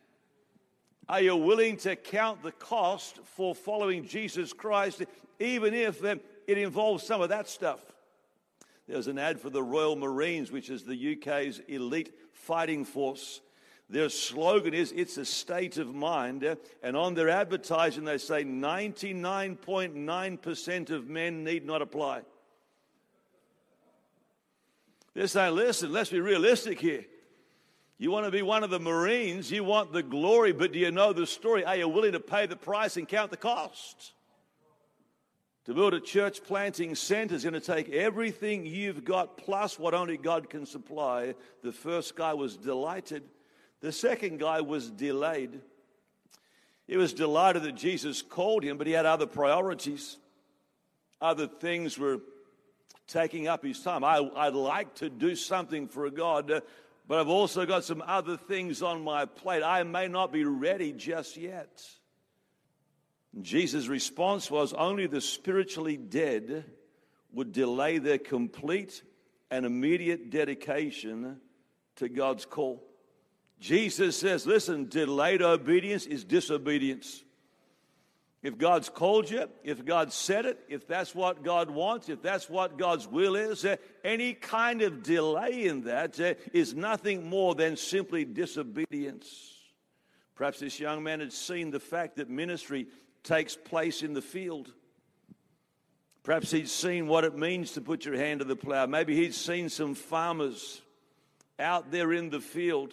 Are 1.08 1.20
you 1.20 1.36
willing 1.36 1.76
to 1.78 1.94
count 1.94 2.42
the 2.42 2.52
cost 2.52 3.20
for 3.22 3.54
following 3.54 4.04
Jesus 4.04 4.52
Christ, 4.52 5.04
even 5.38 5.74
if 5.74 6.02
it 6.02 6.18
involves 6.48 7.04
some 7.04 7.20
of 7.20 7.28
that 7.28 7.48
stuff? 7.48 7.89
There's 8.90 9.06
an 9.06 9.18
ad 9.18 9.40
for 9.40 9.50
the 9.50 9.62
Royal 9.62 9.94
Marines, 9.94 10.50
which 10.50 10.68
is 10.68 10.82
the 10.82 11.16
UK's 11.16 11.60
elite 11.68 12.12
fighting 12.32 12.84
force. 12.84 13.40
Their 13.88 14.08
slogan 14.08 14.74
is, 14.74 14.90
It's 14.90 15.16
a 15.16 15.24
state 15.24 15.78
of 15.78 15.94
mind. 15.94 16.44
And 16.82 16.96
on 16.96 17.14
their 17.14 17.28
advertising, 17.28 18.04
they 18.04 18.18
say 18.18 18.42
99.9% 18.42 20.90
of 20.90 21.08
men 21.08 21.44
need 21.44 21.64
not 21.64 21.82
apply. 21.82 22.22
They're 25.14 25.28
saying, 25.28 25.54
Listen, 25.54 25.92
let's 25.92 26.10
be 26.10 26.18
realistic 26.18 26.80
here. 26.80 27.04
You 27.96 28.10
want 28.10 28.26
to 28.26 28.32
be 28.32 28.42
one 28.42 28.64
of 28.64 28.70
the 28.70 28.80
Marines, 28.80 29.52
you 29.52 29.62
want 29.62 29.92
the 29.92 30.02
glory, 30.02 30.52
but 30.52 30.72
do 30.72 30.80
you 30.80 30.90
know 30.90 31.12
the 31.12 31.28
story? 31.28 31.64
Are 31.64 31.76
you 31.76 31.86
willing 31.86 32.10
to 32.12 32.20
pay 32.20 32.46
the 32.46 32.56
price 32.56 32.96
and 32.96 33.06
count 33.06 33.30
the 33.30 33.36
cost? 33.36 34.14
To 35.70 35.74
build 35.76 35.94
a 35.94 36.00
church 36.00 36.42
planting 36.42 36.96
center 36.96 37.36
is 37.36 37.44
going 37.44 37.54
to 37.54 37.60
take 37.60 37.90
everything 37.90 38.66
you've 38.66 39.04
got 39.04 39.36
plus 39.36 39.78
what 39.78 39.94
only 39.94 40.16
God 40.16 40.50
can 40.50 40.66
supply. 40.66 41.36
The 41.62 41.70
first 41.70 42.16
guy 42.16 42.34
was 42.34 42.56
delighted, 42.56 43.22
the 43.80 43.92
second 43.92 44.40
guy 44.40 44.62
was 44.62 44.90
delayed. 44.90 45.60
He 46.88 46.96
was 46.96 47.12
delighted 47.12 47.62
that 47.62 47.76
Jesus 47.76 48.20
called 48.20 48.64
him, 48.64 48.78
but 48.78 48.88
he 48.88 48.94
had 48.94 49.06
other 49.06 49.26
priorities. 49.26 50.16
Other 51.20 51.46
things 51.46 51.96
were 51.96 52.18
taking 53.06 53.46
up 53.46 53.64
his 53.64 53.80
time. 53.80 54.02
I, 54.02 54.18
would 54.18 54.54
like 54.56 54.96
to 54.96 55.08
do 55.08 55.36
something 55.36 55.86
for 55.86 56.10
God, 56.10 56.62
but 57.06 57.20
I've 57.20 57.28
also 57.28 57.64
got 57.64 57.84
some 57.84 58.02
other 58.04 58.36
things 58.36 58.82
on 58.82 59.04
my 59.04 59.24
plate. 59.24 59.62
I 59.62 59.84
may 59.84 60.08
not 60.08 60.32
be 60.32 60.42
ready 60.42 60.90
just 60.90 61.36
yet. 61.36 61.80
Jesus' 63.40 63.86
response 63.86 64.50
was 64.50 64.72
only 64.72 65.06
the 65.06 65.20
spiritually 65.20 65.96
dead 65.96 66.64
would 67.32 67.52
delay 67.52 67.98
their 67.98 68.18
complete 68.18 69.02
and 69.50 69.64
immediate 69.64 70.30
dedication 70.30 71.40
to 71.96 72.08
God's 72.08 72.44
call. 72.44 72.82
Jesus 73.60 74.16
says, 74.16 74.46
listen, 74.46 74.88
delayed 74.88 75.42
obedience 75.42 76.06
is 76.06 76.24
disobedience. 76.24 77.22
If 78.42 78.56
God's 78.56 78.88
called 78.88 79.30
you, 79.30 79.50
if 79.64 79.84
God 79.84 80.14
said 80.14 80.46
it, 80.46 80.58
if 80.68 80.86
that's 80.88 81.14
what 81.14 81.44
God 81.44 81.70
wants, 81.70 82.08
if 82.08 82.22
that's 82.22 82.48
what 82.48 82.78
God's 82.78 83.06
will 83.06 83.36
is, 83.36 83.66
uh, 83.66 83.76
any 84.02 84.32
kind 84.32 84.80
of 84.80 85.02
delay 85.02 85.66
in 85.66 85.82
that 85.82 86.18
uh, 86.18 86.34
is 86.54 86.74
nothing 86.74 87.28
more 87.28 87.54
than 87.54 87.76
simply 87.76 88.24
disobedience. 88.24 89.28
Perhaps 90.36 90.60
this 90.60 90.80
young 90.80 91.02
man 91.02 91.20
had 91.20 91.34
seen 91.34 91.70
the 91.70 91.80
fact 91.80 92.16
that 92.16 92.30
ministry 92.30 92.86
takes 93.22 93.56
place 93.56 94.02
in 94.02 94.12
the 94.12 94.22
field. 94.22 94.72
Perhaps 96.22 96.50
he'd 96.50 96.68
seen 96.68 97.06
what 97.06 97.24
it 97.24 97.36
means 97.36 97.72
to 97.72 97.80
put 97.80 98.04
your 98.04 98.16
hand 98.16 98.40
to 98.40 98.44
the 98.44 98.56
plow. 98.56 98.86
Maybe 98.86 99.16
he'd 99.16 99.34
seen 99.34 99.68
some 99.68 99.94
farmers 99.94 100.82
out 101.58 101.90
there 101.90 102.12
in 102.12 102.30
the 102.30 102.40
field 102.40 102.92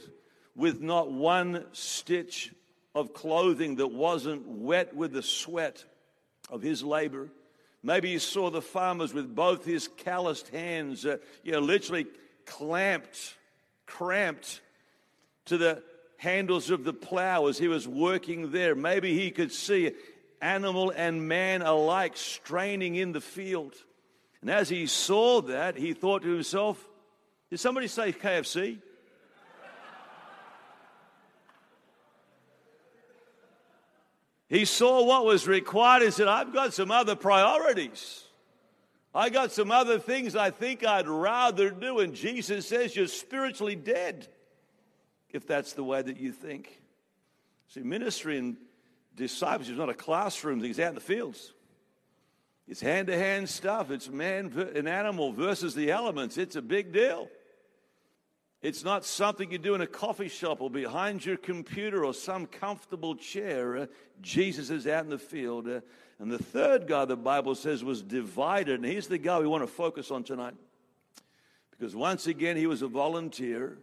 with 0.55 0.81
not 0.81 1.11
one 1.11 1.65
stitch 1.71 2.53
of 2.95 3.13
clothing 3.13 3.75
that 3.75 3.87
wasn't 3.87 4.47
wet 4.47 4.95
with 4.95 5.13
the 5.13 5.21
sweat 5.21 5.83
of 6.49 6.61
his 6.61 6.83
labor. 6.83 7.29
Maybe 7.83 8.11
he 8.11 8.19
saw 8.19 8.49
the 8.49 8.61
farmers 8.61 9.13
with 9.13 9.33
both 9.33 9.63
his 9.65 9.87
calloused 9.87 10.49
hands, 10.49 11.05
uh, 11.05 11.17
you 11.43 11.51
know, 11.51 11.59
literally 11.59 12.07
clamped, 12.45 13.35
cramped 13.85 14.61
to 15.45 15.57
the 15.57 15.83
handles 16.17 16.69
of 16.69 16.83
the 16.83 16.93
plow 16.93 17.45
as 17.47 17.57
he 17.57 17.67
was 17.67 17.87
working 17.87 18.51
there. 18.51 18.73
Maybe 18.75 19.13
he 19.13 19.31
could 19.31 19.51
see 19.51 19.91
animal 20.41 20.91
and 20.95 21.27
man 21.27 21.61
alike 21.61 22.17
straining 22.17 22.95
in 22.95 23.11
the 23.11 23.21
field. 23.21 23.75
And 24.41 24.49
as 24.49 24.69
he 24.69 24.85
saw 24.87 25.41
that, 25.41 25.77
he 25.77 25.93
thought 25.93 26.23
to 26.23 26.29
himself, 26.29 26.83
Did 27.49 27.59
somebody 27.59 27.87
say 27.87 28.11
KFC? 28.13 28.79
He 34.49 34.63
saw 34.63 35.03
what 35.03 35.25
was 35.25 35.45
required 35.45 36.03
and 36.03 36.13
said, 36.13 36.27
I've 36.27 36.53
got 36.53 36.73
some 36.73 36.89
other 36.89 37.15
priorities. 37.15 38.23
I 39.13 39.29
got 39.29 39.51
some 39.51 39.71
other 39.71 39.99
things 39.99 40.35
I 40.35 40.51
think 40.51 40.85
I'd 40.85 41.07
rather 41.07 41.69
do. 41.69 41.99
And 41.99 42.13
Jesus 42.13 42.67
says, 42.67 42.95
You're 42.95 43.07
spiritually 43.07 43.75
dead 43.75 44.27
if 45.29 45.45
that's 45.45 45.73
the 45.73 45.83
way 45.83 46.01
that 46.01 46.17
you 46.17 46.31
think. 46.31 46.81
See, 47.69 47.81
ministry 47.81 48.37
and 48.37 48.57
discipleship 49.17 49.73
is 49.73 49.79
not 49.79 49.89
a 49.89 49.93
classroom 49.93 50.63
it's 50.63 50.79
out 50.79 50.89
in 50.89 50.95
the 50.95 51.01
fields. 51.01 51.53
It's 52.67 52.81
hand 52.81 53.07
to 53.07 53.17
hand 53.17 53.49
stuff. 53.49 53.91
It's 53.91 54.09
man 54.09 54.51
and 54.75 54.87
animal 54.87 55.31
versus 55.31 55.73
the 55.73 55.91
elements. 55.91 56.37
It's 56.37 56.55
a 56.55 56.61
big 56.61 56.91
deal. 56.93 57.29
It's 58.61 58.83
not 58.83 59.05
something 59.05 59.51
you 59.51 59.57
do 59.57 59.75
in 59.75 59.81
a 59.81 59.87
coffee 59.87 60.27
shop 60.27 60.61
or 60.61 60.69
behind 60.69 61.25
your 61.25 61.37
computer 61.37 62.03
or 62.03 62.13
some 62.13 62.45
comfortable 62.47 63.15
chair. 63.15 63.77
Uh, 63.77 63.85
Jesus 64.21 64.69
is 64.69 64.87
out 64.87 65.03
in 65.03 65.09
the 65.09 65.19
field. 65.19 65.67
Uh, 65.67 65.81
and 66.19 66.31
the 66.31 66.39
third 66.39 66.87
guy, 66.87 67.05
the 67.05 67.15
Bible 67.15 67.55
says, 67.55 67.83
was 67.83 68.01
divided. 68.01 68.83
And 68.83 68.85
he's 68.85 69.07
the 69.07 69.19
guy 69.19 69.39
we 69.39 69.47
want 69.47 69.63
to 69.63 69.67
focus 69.67 70.09
on 70.09 70.23
tonight. 70.23 70.55
Because 71.71 71.95
once 71.95 72.25
again, 72.25 72.57
he 72.57 72.65
was 72.65 72.81
a 72.81 72.87
volunteer. 72.87 73.77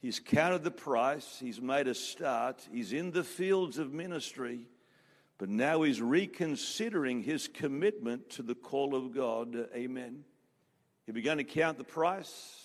He's 0.00 0.18
counted 0.18 0.64
the 0.64 0.70
price. 0.70 1.38
He's 1.38 1.60
made 1.60 1.86
a 1.86 1.94
start. 1.94 2.66
He's 2.72 2.92
in 2.92 3.10
the 3.10 3.24
fields 3.24 3.78
of 3.78 3.92
ministry. 3.92 4.66
But 5.38 5.48
now 5.48 5.82
he's 5.82 6.00
reconsidering 6.00 7.22
his 7.22 7.48
commitment 7.48 8.30
to 8.30 8.42
the 8.42 8.54
call 8.54 8.94
of 8.94 9.14
God. 9.14 9.68
Amen. 9.74 10.24
He 11.06 11.12
began 11.12 11.38
to 11.38 11.44
count 11.44 11.78
the 11.78 11.84
price 11.84 12.60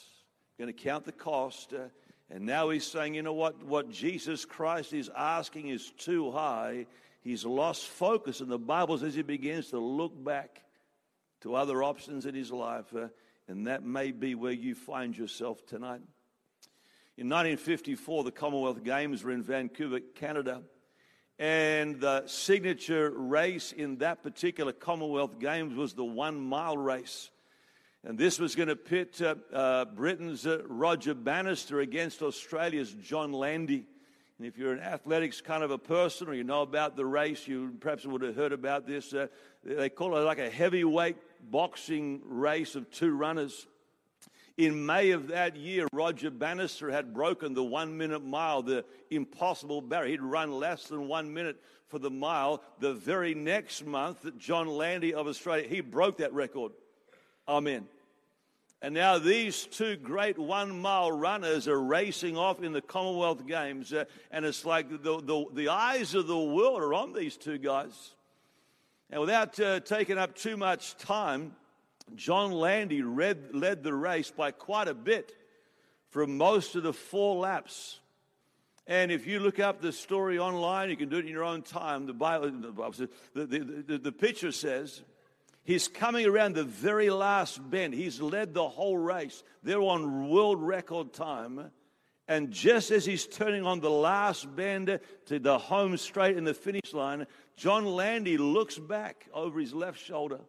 going 0.57 0.73
to 0.73 0.73
count 0.73 1.05
the 1.05 1.11
cost. 1.11 1.73
Uh, 1.73 1.87
and 2.29 2.45
now 2.45 2.69
he's 2.69 2.85
saying, 2.85 3.13
you 3.15 3.21
know 3.21 3.33
what? 3.33 3.63
What 3.63 3.89
Jesus 3.89 4.45
Christ 4.45 4.93
is 4.93 5.09
asking 5.15 5.69
is 5.69 5.91
too 5.97 6.31
high. 6.31 6.87
He's 7.21 7.45
lost 7.45 7.87
focus. 7.87 8.39
And 8.39 8.49
the 8.49 8.57
Bible 8.57 8.97
says 8.97 9.15
he 9.15 9.21
begins 9.21 9.69
to 9.71 9.79
look 9.79 10.11
back 10.23 10.61
to 11.41 11.55
other 11.55 11.83
options 11.83 12.25
in 12.25 12.33
his 12.33 12.51
life. 12.51 12.85
Uh, 12.95 13.07
and 13.47 13.67
that 13.67 13.83
may 13.83 14.11
be 14.11 14.33
where 14.33 14.51
you 14.51 14.73
find 14.75 15.15
yourself 15.15 15.65
tonight. 15.65 16.01
In 17.17 17.29
1954, 17.29 18.25
the 18.25 18.31
Commonwealth 18.31 18.83
Games 18.83 19.23
were 19.23 19.31
in 19.31 19.41
Vancouver, 19.41 20.01
Canada. 20.01 20.63
And 21.39 22.01
the 22.01 22.27
signature 22.27 23.09
race 23.09 23.71
in 23.71 23.99
that 23.99 24.21
particular 24.21 24.73
Commonwealth 24.73 25.39
Games 25.39 25.75
was 25.75 25.93
the 25.93 26.03
one 26.03 26.37
mile 26.37 26.77
race. 26.77 27.29
And 28.03 28.17
this 28.17 28.37
was 28.37 28.55
going 28.55 28.67
to 28.67 28.75
pit 28.75 29.21
uh, 29.21 29.35
uh, 29.53 29.85
Britain's 29.85 30.45
uh, 30.45 30.63
Roger 30.67 31.13
Bannister 31.13 31.79
against 31.79 32.21
Australia's 32.21 32.91
John 32.91 33.31
Landy. 33.31 33.85
And 34.37 34.45
if 34.45 34.57
you're 34.57 34.73
an 34.73 34.81
athletics 34.81 35.39
kind 35.39 35.63
of 35.63 35.71
a 35.71 35.77
person 35.77 36.27
or 36.27 36.33
you 36.33 36.43
know 36.43 36.63
about 36.63 36.97
the 36.97 37.05
race, 37.05 37.47
you 37.47 37.77
perhaps 37.79 38.05
would 38.05 38.23
have 38.23 38.35
heard 38.35 38.51
about 38.51 38.85
this. 38.85 39.13
Uh, 39.13 39.27
they 39.63 39.87
call 39.87 40.17
it 40.17 40.21
like 40.23 40.39
a 40.39 40.49
heavyweight 40.49 41.15
boxing 41.49 42.19
race 42.25 42.75
of 42.75 42.91
two 42.91 43.15
runners. 43.15 43.67
In 44.57 44.85
May 44.85 45.11
of 45.11 45.27
that 45.27 45.57
year, 45.57 45.87
Roger 45.91 46.31
Bannister 46.31 46.89
had 46.89 47.13
broken 47.13 47.53
the 47.53 47.63
one 47.63 47.97
minute 47.97 48.23
mile, 48.23 48.61
the 48.61 48.85
impossible 49.09 49.81
barrier. 49.81 50.11
He'd 50.11 50.21
run 50.21 50.51
less 50.53 50.87
than 50.87 51.09
one 51.09 51.33
minute 51.33 51.61
for 51.87 51.99
the 51.99 52.09
mile. 52.09 52.63
The 52.79 52.93
very 52.93 53.35
next 53.35 53.85
month, 53.85 54.25
John 54.37 54.67
Landy 54.67 55.13
of 55.13 55.27
Australia, 55.27 55.67
he 55.67 55.81
broke 55.81 56.17
that 56.17 56.33
record. 56.33 56.71
Amen. 57.47 57.85
And 58.81 58.93
now 58.93 59.17
these 59.17 59.65
two 59.65 59.97
great 59.97 60.37
one 60.37 60.79
mile 60.79 61.11
runners 61.11 61.67
are 61.67 61.81
racing 61.81 62.37
off 62.37 62.61
in 62.61 62.71
the 62.71 62.81
Commonwealth 62.81 63.45
Games. 63.45 63.91
Uh, 63.91 64.05
and 64.31 64.45
it's 64.45 64.63
like 64.63 64.89
the, 64.89 65.19
the, 65.21 65.45
the, 65.53 65.69
eyes 65.69 66.13
of 66.13 66.27
the 66.27 66.37
world 66.37 66.81
are 66.81 66.93
on 66.93 67.11
these 67.11 67.35
two 67.35 67.57
guys. 67.57 68.13
And 69.09 69.19
without 69.19 69.59
uh, 69.59 69.79
taking 69.81 70.17
up 70.17 70.35
too 70.35 70.55
much 70.55 70.97
time, 70.97 71.55
John 72.13 72.51
Landy 72.51 73.01
read, 73.01 73.49
led 73.53 73.83
the 73.83 73.93
race 73.93 74.31
by 74.31 74.51
quite 74.51 74.87
a 74.87 74.93
bit 74.93 75.33
for 76.09 76.27
most 76.27 76.75
of 76.75 76.83
the 76.83 76.93
four 76.93 77.37
laps. 77.37 77.99
And 78.87 79.11
if 79.11 79.25
you 79.25 79.39
look 79.39 79.59
up 79.59 79.81
the 79.81 79.91
story 79.91 80.37
online, 80.37 80.89
you 80.89 80.97
can 80.97 81.09
do 81.09 81.17
it 81.17 81.25
in 81.25 81.31
your 81.31 81.43
own 81.43 81.63
time. 81.63 82.05
The 82.05 82.13
Bible, 82.13 82.51
the, 82.51 83.09
the, 83.33 83.83
the, 83.87 83.97
the 83.97 84.11
picture 84.11 84.51
says 84.51 85.01
He's 85.65 85.87
coming 85.87 86.27
around 86.27 86.53
the 86.53 86.63
very 86.63 87.09
last 87.09 87.59
bend. 87.71 87.95
He's 87.95 88.21
led 88.21 88.53
the 88.53 88.69
whole 88.69 88.99
race. 88.99 89.43
They're 89.63 89.81
on 89.81 90.29
world 90.29 90.61
record 90.61 91.11
time. 91.11 91.71
And 92.27 92.51
just 92.51 92.91
as 92.91 93.03
he's 93.03 93.25
turning 93.25 93.65
on 93.65 93.79
the 93.79 93.89
last 93.89 94.55
bend 94.55 94.99
to 95.25 95.39
the 95.39 95.57
home 95.57 95.97
straight 95.97 96.37
in 96.37 96.43
the 96.43 96.53
finish 96.53 96.93
line, 96.93 97.25
John 97.57 97.85
Landy 97.85 98.37
looks 98.37 98.77
back 98.77 99.25
over 99.33 99.59
his 99.59 99.73
left 99.73 99.99
shoulder 99.99 100.39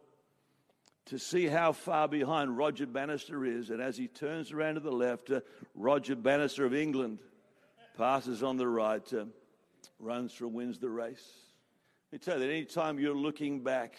to 1.07 1.19
see 1.19 1.47
how 1.47 1.71
far 1.71 2.07
behind 2.07 2.57
Roger 2.57 2.85
Bannister 2.85 3.45
is. 3.45 3.69
And 3.69 3.81
as 3.81 3.97
he 3.97 4.07
turns 4.07 4.51
around 4.51 4.75
to 4.75 4.79
the 4.79 4.91
left, 4.91 5.31
uh, 5.31 5.41
Roger 5.75 6.15
Bannister 6.15 6.65
of 6.65 6.73
England 6.73 7.19
passes 7.97 8.43
on 8.43 8.57
the 8.57 8.67
right, 8.67 9.13
uh, 9.13 9.25
runs 9.99 10.33
through, 10.33 10.49
wins 10.49 10.79
the 10.79 10.89
race. 10.89 11.25
Let 12.11 12.21
me 12.21 12.25
tell 12.25 12.39
you 12.39 12.47
that 12.47 12.53
anytime 12.53 12.99
you're 12.99 13.15
looking 13.15 13.63
back, 13.63 13.97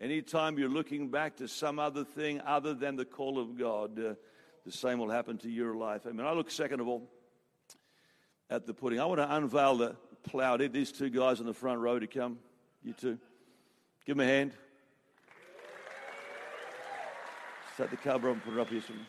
Anytime 0.00 0.58
you're 0.58 0.70
looking 0.70 1.10
back 1.10 1.36
to 1.36 1.46
some 1.46 1.78
other 1.78 2.04
thing 2.04 2.40
other 2.46 2.72
than 2.72 2.96
the 2.96 3.04
call 3.04 3.38
of 3.38 3.58
God, 3.58 3.98
uh, 3.98 4.14
the 4.64 4.72
same 4.72 4.98
will 4.98 5.10
happen 5.10 5.36
to 5.38 5.50
your 5.50 5.74
life. 5.74 6.06
I 6.06 6.12
mean, 6.12 6.26
I 6.26 6.32
look, 6.32 6.50
second 6.50 6.80
of 6.80 6.88
all, 6.88 7.06
at 8.48 8.66
the 8.66 8.72
pudding. 8.72 8.98
I 8.98 9.04
want 9.04 9.20
to 9.20 9.36
unveil 9.36 9.76
the 9.76 9.96
plow. 10.22 10.56
Need 10.56 10.72
these 10.72 10.90
two 10.90 11.10
guys 11.10 11.38
in 11.38 11.44
the 11.44 11.52
front 11.52 11.80
row 11.80 11.98
to 11.98 12.06
come. 12.06 12.38
You 12.82 12.94
two. 12.94 13.18
Give 14.06 14.16
them 14.16 14.26
a 14.26 14.30
hand. 14.30 14.52
Take 17.80 17.92
the 17.92 17.96
cover 17.96 18.28
off 18.28 18.34
and 18.34 18.44
put 18.44 18.52
it 18.52 18.60
up 18.60 18.68
here 18.68 18.82
somewhere. 18.82 19.06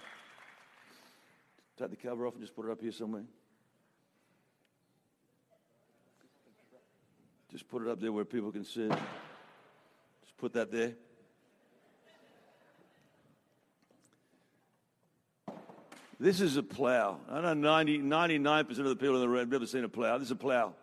Take 1.78 1.90
the 1.90 1.96
cover 1.98 2.26
off 2.26 2.36
and 2.36 2.42
just 2.42 2.56
put 2.56 2.66
it 2.68 2.72
up 2.72 2.80
here 2.80 2.94
somewhere. 2.94 3.26
Just 7.52 7.68
put 7.68 7.82
it 7.82 7.90
up 7.90 8.00
there 8.00 8.14
where 8.14 8.24
people 8.24 8.50
can 8.50 8.64
see 8.64 8.84
it. 8.84 8.98
Put 10.38 10.54
that 10.54 10.72
there. 10.72 10.94
This 16.18 16.40
is 16.40 16.56
a 16.56 16.64
plow. 16.64 17.20
I 17.30 17.42
know 17.42 17.54
90, 17.54 18.00
99% 18.00 18.70
of 18.70 18.86
the 18.86 18.96
people 18.96 19.16
in 19.16 19.22
the 19.22 19.28
room 19.28 19.40
have 19.40 19.50
never 19.50 19.66
seen 19.66 19.84
a 19.84 19.90
plow. 19.90 20.18
This 20.18 20.28
is 20.28 20.32
a 20.32 20.36
plow. 20.38 20.76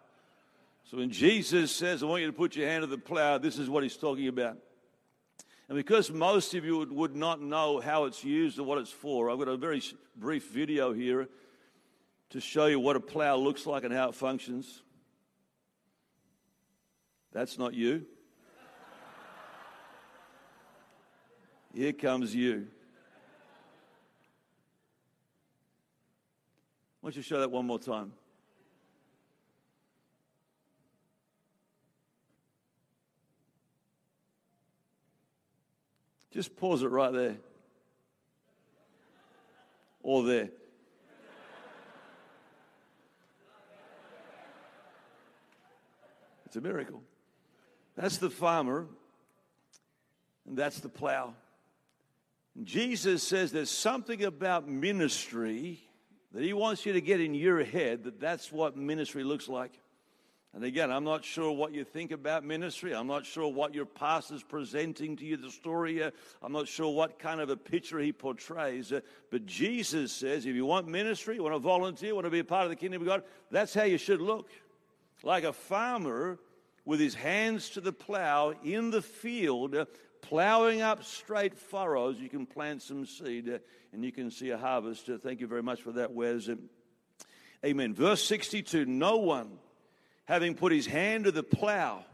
So 0.85 0.99
when 0.99 1.11
Jesus 1.11 1.75
says, 1.75 2.03
I 2.03 2.07
want 2.07 2.21
you 2.21 2.27
to 2.27 2.35
put 2.35 2.55
your 2.55 2.69
hand 2.69 2.83
to 2.83 2.87
the 2.87 2.99
plow, 2.99 3.39
this 3.39 3.59
is 3.59 3.71
what 3.71 3.83
he's 3.83 3.97
talking 3.97 4.29
about. 4.29 4.59
And 5.69 5.77
because 5.77 6.11
most 6.11 6.55
of 6.55 6.65
you 6.65 6.87
would, 6.91 7.15
not 7.15 7.43
know 7.43 7.79
how 7.79 8.05
it's 8.05 8.25
used 8.25 8.59
or 8.59 8.63
what 8.63 8.79
it's 8.79 8.91
for, 8.91 9.31
I've 9.31 9.39
got 9.39 9.49
a 9.49 9.57
very 9.57 9.83
brief 10.17 10.49
video 10.49 10.95
here 10.95 11.29
to 12.31 12.41
show 12.41 12.67
you 12.67 12.81
what 12.81 12.97
a 12.97 13.01
plow 13.01 13.37
looks 13.37 13.67
like 13.67 13.85
and 13.85 13.93
how 13.93 14.09
it 14.09 14.15
functions. 14.15 14.83
That's 17.33 17.59
not 17.59 17.75
you. 17.75 18.07
Here 21.75 21.93
comes 21.93 22.35
you. 22.35 22.69
Why 27.01 27.11
don't 27.11 27.17
you 27.17 27.23
show 27.23 27.41
that 27.41 27.51
one 27.51 27.67
more 27.67 27.79
time? 27.79 28.13
Just 36.31 36.57
pause 36.57 36.83
it 36.83 36.89
right 36.89 37.13
there. 37.13 37.37
Or 40.03 40.23
there. 40.23 40.51
It's 46.47 46.57
a 46.57 46.61
miracle. 46.61 47.03
That's 47.95 48.19
the 48.19 48.31
farmer, 48.31 48.87
and 50.47 50.57
that's 50.57 50.81
the 50.81 50.89
plow. 50.89 51.35
Jesus 52.63 53.23
says 53.23 53.53
there's 53.53 53.71
something 53.71 54.25
about 54.25 54.69
ministry 54.69 55.81
that 56.33 56.43
he 56.43 56.53
wants 56.53 56.87
you 56.87 56.93
to 56.95 57.01
get 57.01 57.21
in 57.21 57.35
your 57.35 57.65
head 57.65 58.05
that 58.05 58.19
that's 58.19 58.51
what 58.51 58.77
ministry 58.77 59.25
looks 59.25 59.49
like. 59.49 59.73
And 60.59 60.65
again, 60.65 60.91
I'm 60.91 61.05
not 61.05 61.25
sure 61.25 61.53
what 61.53 61.73
you 61.73 61.85
think 61.85 62.11
about 62.11 62.43
ministry. 62.43 62.93
I'm 62.93 63.07
not 63.07 63.25
sure 63.25 63.47
what 63.47 63.77
your 63.77 63.87
pastor's 63.87 64.43
presenting 64.43 65.15
to 65.15 65.25
you, 65.25 65.37
the 65.37 65.53
story. 65.53 66.03
I'm 66.03 66.51
not 66.51 66.67
sure 66.67 66.93
what 66.93 67.21
kind 67.21 67.41
of 67.41 67.49
a 67.49 67.57
picture 67.57 68.01
he 68.01 68.13
portrays. 68.13 68.93
Uh, 68.93 69.03
but 69.31 69.47
Jesus 69.47 70.11
says 70.11 70.47
if 70.47 70.57
you 70.57 70.67
want 70.67 70.89
ministry, 70.89 71.39
want 71.39 71.55
to 71.55 71.61
volunteer, 71.61 72.13
want 72.13 72.25
to 72.25 72.31
be 72.31 72.41
a 72.41 72.45
part 72.45 72.65
of 72.65 72.71
the 72.71 72.75
kingdom 72.75 73.03
of 73.03 73.07
God, 73.07 73.23
that's 73.53 73.73
how 73.73 73.85
you 73.85 73.99
should 73.99 74.21
look. 74.21 74.51
Like 75.23 75.45
a 75.45 75.53
farmer 75.53 76.41
with 76.85 76.99
his 76.99 77.15
hands 77.15 77.71
to 77.71 77.81
the 77.81 77.93
plow 77.93 78.53
in 78.65 78.91
the 78.91 79.01
field, 79.01 79.77
uh, 79.77 79.85
plowing 80.23 80.83
up 80.83 81.05
straight 81.05 81.57
furrows, 81.57 82.19
you 82.19 82.29
can 82.29 82.47
plant 82.47 82.83
some 82.83 83.07
seed 83.07 83.49
uh, 83.49 83.59
and 83.93 84.05
you 84.05 84.11
can 84.11 84.29
see 84.29 84.51
a 84.51 84.59
harvest. 84.59 85.09
Thank 85.23 85.41
you 85.41 85.47
very 85.47 85.63
much 85.63 85.83
for 85.83 85.93
that, 85.93 86.13
Wes. 86.13 86.51
Amen. 87.65 87.95
Verse 87.95 88.25
62 88.25 88.87
No 88.87 89.19
one, 89.19 89.59
having 90.29 90.55
put 90.55 90.71
his 90.71 90.87
hand 90.87 91.25
to 91.25 91.33
the 91.33 91.43
plow 91.43 92.05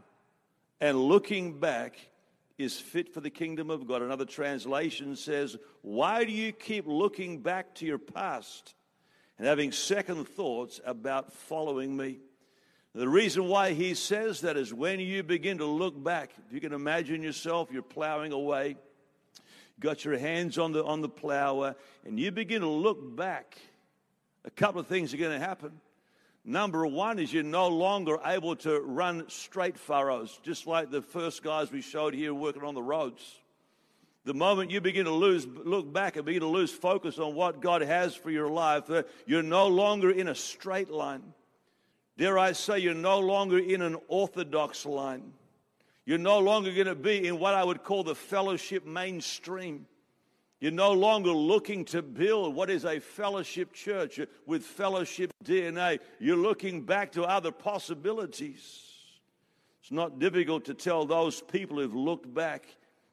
and 0.79 0.97
looking 0.97 1.59
back, 1.59 1.97
is 2.57 2.79
fit 2.79 3.13
for 3.13 3.19
the 3.19 3.29
kingdom 3.29 3.69
of 3.69 3.85
God. 3.85 4.01
Another 4.01 4.23
translation 4.23 5.17
says, 5.17 5.57
Why 5.81 6.23
do 6.23 6.31
you 6.31 6.53
keep 6.53 6.87
looking 6.87 7.41
back 7.41 7.75
to 7.75 7.85
your 7.85 7.97
past 7.97 8.73
and 9.37 9.45
having 9.45 9.73
second 9.73 10.25
thoughts 10.29 10.79
about 10.85 11.33
following 11.33 11.97
me? 11.97 12.19
The 12.93 13.09
reason 13.09 13.49
why 13.49 13.73
he 13.73 13.93
says 13.93 14.39
that 14.41 14.55
is 14.55 14.73
when 14.73 15.01
you 15.01 15.21
begin 15.21 15.57
to 15.57 15.65
look 15.65 16.01
back, 16.01 16.31
if 16.47 16.53
you 16.53 16.61
can 16.61 16.71
imagine 16.71 17.21
yourself, 17.21 17.67
you're 17.73 17.81
plowing 17.81 18.31
away, 18.31 18.77
got 19.81 20.05
your 20.05 20.17
hands 20.17 20.57
on 20.57 20.71
the, 20.71 20.81
on 20.85 21.01
the 21.01 21.09
plow, 21.09 21.75
and 22.05 22.17
you 22.17 22.31
begin 22.31 22.61
to 22.61 22.69
look 22.69 23.17
back, 23.17 23.57
a 24.45 24.49
couple 24.49 24.79
of 24.79 24.87
things 24.87 25.13
are 25.13 25.17
going 25.17 25.37
to 25.37 25.45
happen. 25.45 25.73
Number 26.47 26.85
one 26.85 27.17
is 27.17 27.33
you're 27.33 27.41
no 27.41 27.69
longer 27.69 28.19
able 28.23 28.55
to 28.57 28.79
run 28.79 29.25
straight 29.29 29.79
furrows, 29.79 30.39
just 30.43 30.67
like 30.67 30.91
the 30.91 31.01
first 31.01 31.41
guys 31.41 31.71
we 31.71 31.81
showed 31.81 32.13
here 32.13 32.35
working 32.35 32.63
on 32.63 32.75
the 32.75 32.83
roads. 32.83 33.23
The 34.25 34.35
moment 34.35 34.69
you 34.69 34.79
begin 34.79 35.05
to 35.05 35.11
lose, 35.11 35.47
look 35.47 35.91
back 35.91 36.17
and 36.17 36.25
begin 36.25 36.41
to 36.41 36.47
lose 36.47 36.71
focus 36.71 37.17
on 37.17 37.33
what 37.33 37.61
God 37.61 37.81
has 37.81 38.15
for 38.15 38.29
your 38.29 38.47
life, 38.49 38.89
uh, 38.91 39.03
you're 39.25 39.41
no 39.41 39.67
longer 39.67 40.11
in 40.11 40.27
a 40.27 40.35
straight 40.35 40.91
line. 40.91 41.23
Dare 42.17 42.37
I 42.37 42.51
say, 42.51 42.77
you're 42.77 42.93
no 42.93 43.19
longer 43.19 43.57
in 43.57 43.81
an 43.81 43.97
orthodox 44.07 44.85
line. 44.85 45.33
You're 46.05 46.19
no 46.19 46.39
longer 46.39 46.71
going 46.71 46.85
to 46.85 46.95
be 46.95 47.27
in 47.27 47.39
what 47.39 47.55
I 47.55 47.63
would 47.63 47.83
call 47.83 48.03
the 48.03 48.15
fellowship 48.15 48.85
mainstream. 48.85 49.87
You're 50.65 50.71
no 50.71 50.93
longer 50.93 51.29
looking 51.29 51.85
to 51.85 52.01
build 52.01 52.55
what 52.55 52.71
is 52.71 52.85
a 52.85 52.99
fellowship 52.99 53.71
church 53.71 54.19
with 54.47 54.63
fellowship 54.63 55.31
DNA. 55.43 55.99
You're 56.17 56.37
looking 56.37 56.81
back 56.81 57.11
to 57.11 57.23
other 57.23 57.51
possibilities. 57.51 58.81
It's 59.79 59.91
not 59.91 60.17
difficult 60.17 60.65
to 60.65 60.73
tell 60.73 61.05
those 61.05 61.39
people 61.39 61.77
who've 61.77 61.93
looked 61.93 62.33
back 62.33 62.65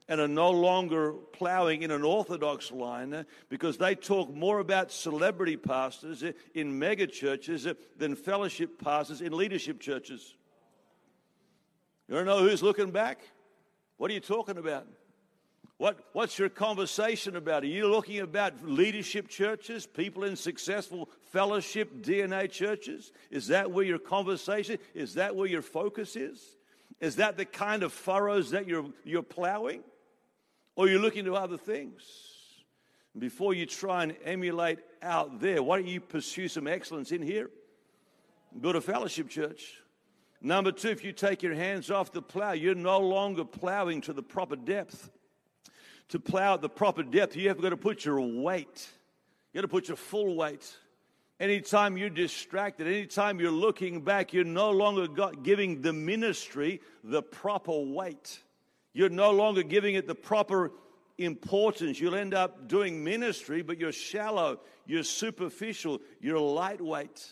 and 0.09 0.19
are 0.19 0.29
no 0.29 0.51
longer 0.51 1.13
plowing 1.13 1.83
in 1.83 1.91
an 1.91 2.05
orthodox 2.05 2.73
line 2.73 3.13
uh, 3.13 3.25
because 3.51 3.77
they 3.77 3.97
talk 3.97 4.35
more 4.35 4.61
about 4.61 4.91
celebrity 4.91 5.59
pastors 5.59 6.25
uh, 6.25 6.33
in 6.55 6.79
mega 6.79 7.07
churches 7.07 7.67
uh, 7.67 7.75
than 7.99 8.17
fellowship 8.17 8.83
pastors 8.83 9.21
in 9.21 9.37
leadership 9.37 9.79
churches. 9.79 10.37
You 12.09 12.15
don't 12.15 12.25
know 12.25 12.39
who's 12.39 12.63
looking 12.63 12.93
back? 12.93 13.21
What 13.99 14.11
are 14.11 14.15
you 14.15 14.21
talking 14.21 14.57
about? 14.57 14.87
What, 15.83 15.99
what's 16.13 16.39
your 16.39 16.49
conversation 16.49 17.35
about? 17.35 17.65
Are 17.65 17.67
you 17.67 17.89
looking 17.89 18.21
about 18.21 18.65
leadership 18.65 19.27
churches, 19.27 19.85
people 19.85 20.23
in 20.23 20.37
successful 20.37 21.11
fellowship 21.33 22.05
DNA 22.05 22.49
churches? 22.49 23.11
Is 23.33 23.49
that 23.49 23.73
where 23.73 23.85
your 23.85 23.99
conversation, 23.99 24.79
is 24.95 25.15
that 25.15 25.35
where 25.35 25.49
your 25.49 25.61
focus 25.61 26.15
is? 26.15 26.41
Is 27.01 27.17
that 27.17 27.37
the 27.37 27.45
kind 27.45 27.83
of 27.83 27.93
furrows 27.93 28.51
that 28.51 28.69
you're, 28.69 28.85
you're 29.03 29.25
plowing? 29.25 29.83
Or 30.77 30.87
you're 30.87 31.01
looking 31.01 31.25
to 31.25 31.35
other 31.35 31.59
things. 31.59 32.01
Before 33.19 33.53
you 33.53 33.67
try 33.67 34.05
and 34.05 34.15
emulate 34.25 34.79
out 35.03 35.41
there, 35.41 35.65
why 35.65 35.79
don't 35.79 35.89
you 35.89 36.01
pursue 36.01 36.47
some 36.47 36.69
excellence 36.69 37.11
in 37.11 37.23
here? 37.23 37.51
Build 38.61 38.77
a 38.77 38.81
fellowship 38.81 39.29
church. 39.29 39.81
Number 40.41 40.71
two, 40.71 40.91
if 40.91 41.03
you 41.03 41.11
take 41.11 41.43
your 41.43 41.55
hands 41.55 41.91
off 41.91 42.13
the 42.13 42.23
plow, 42.23 42.53
you're 42.53 42.77
no 42.77 43.01
longer 43.01 43.45
plowing 43.45 44.01
to 44.03 44.13
the 44.13 44.23
proper 44.23 44.55
depth. 44.55 45.11
To 46.13 46.21
plow 46.21 46.59
the 46.59 46.69
proper 46.69 47.03
depth, 47.03 47.37
you 47.37 47.49
have 47.49 47.59
got 47.63 47.71
to 47.71 47.77
put 47.79 48.05
your 48.05 48.21
weight. 48.21 48.87
You 49.51 49.59
got 49.59 49.63
to 49.63 49.69
put 49.69 49.89
your 49.89 49.97
full 49.97 50.37
weight. 50.37 50.71
Anytime 51.41 51.97
you're 51.97 52.11
distracted, 52.11 52.87
anytime 52.87 53.41
you're 53.41 53.51
looking 53.51 54.03
back, 54.03 54.35
you're 54.35 54.45
no 54.45 54.73
longer 54.73 55.09
giving 55.43 55.81
the 55.81 55.95
ministry 55.95 56.83
the 57.03 57.23
proper 57.23 57.73
weight. 57.73 58.43
You're 58.93 59.09
no 59.09 59.31
longer 59.31 59.63
giving 59.63 59.95
it 59.95 60.07
the 60.07 60.15
proper 60.15 60.73
importance. 61.17 61.99
You'll 61.99 62.15
end 62.15 62.35
up 62.35 62.69
doing 62.69 63.03
ministry, 63.03 63.63
but 63.63 63.79
you're 63.79 63.91
shallow, 63.91 64.61
you're 64.85 65.05
superficial, 65.05 66.03
you're 66.21 66.39
lightweight. 66.39 67.27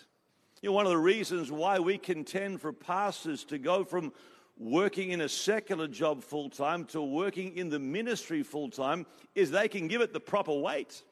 You 0.62 0.70
know, 0.70 0.72
one 0.72 0.86
of 0.86 0.92
the 0.92 0.96
reasons 0.96 1.52
why 1.52 1.80
we 1.80 1.98
contend 1.98 2.62
for 2.62 2.72
pastors 2.72 3.44
to 3.44 3.58
go 3.58 3.84
from 3.84 4.14
working 4.60 5.10
in 5.10 5.22
a 5.22 5.28
secular 5.28 5.88
job 5.88 6.22
full 6.22 6.50
time 6.50 6.84
to 6.84 7.00
working 7.00 7.56
in 7.56 7.70
the 7.70 7.78
ministry 7.78 8.42
full 8.42 8.68
time 8.68 9.06
is 9.34 9.50
they 9.50 9.66
can 9.66 9.88
give 9.88 10.02
it 10.02 10.12
the 10.12 10.20
proper 10.20 10.52
weight. 10.52 11.02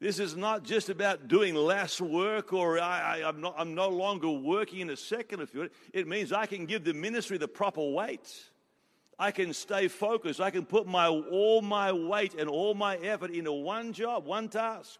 This 0.00 0.18
is 0.18 0.34
not 0.34 0.64
just 0.64 0.88
about 0.88 1.28
doing 1.28 1.54
less 1.54 2.00
work 2.00 2.52
or 2.54 2.80
I, 2.80 3.18
am 3.18 3.42
not, 3.42 3.54
I'm 3.58 3.74
no 3.74 3.90
longer 3.90 4.30
working 4.30 4.80
in 4.80 4.90
a 4.90 4.96
secular 4.96 5.46
field. 5.46 5.68
It 5.92 6.08
means 6.08 6.32
I 6.32 6.46
can 6.46 6.64
give 6.64 6.84
the 6.84 6.94
ministry 6.94 7.36
the 7.36 7.46
proper 7.46 7.86
weight. 7.86 8.34
I 9.18 9.30
can 9.30 9.52
stay 9.52 9.86
focused. 9.88 10.40
I 10.40 10.50
can 10.50 10.64
put 10.64 10.86
my, 10.86 11.06
all 11.08 11.60
my 11.60 11.92
weight 11.92 12.34
and 12.34 12.48
all 12.48 12.74
my 12.74 12.96
effort 12.96 13.30
into 13.30 13.52
one 13.52 13.92
job, 13.92 14.24
one 14.24 14.48
task. 14.48 14.98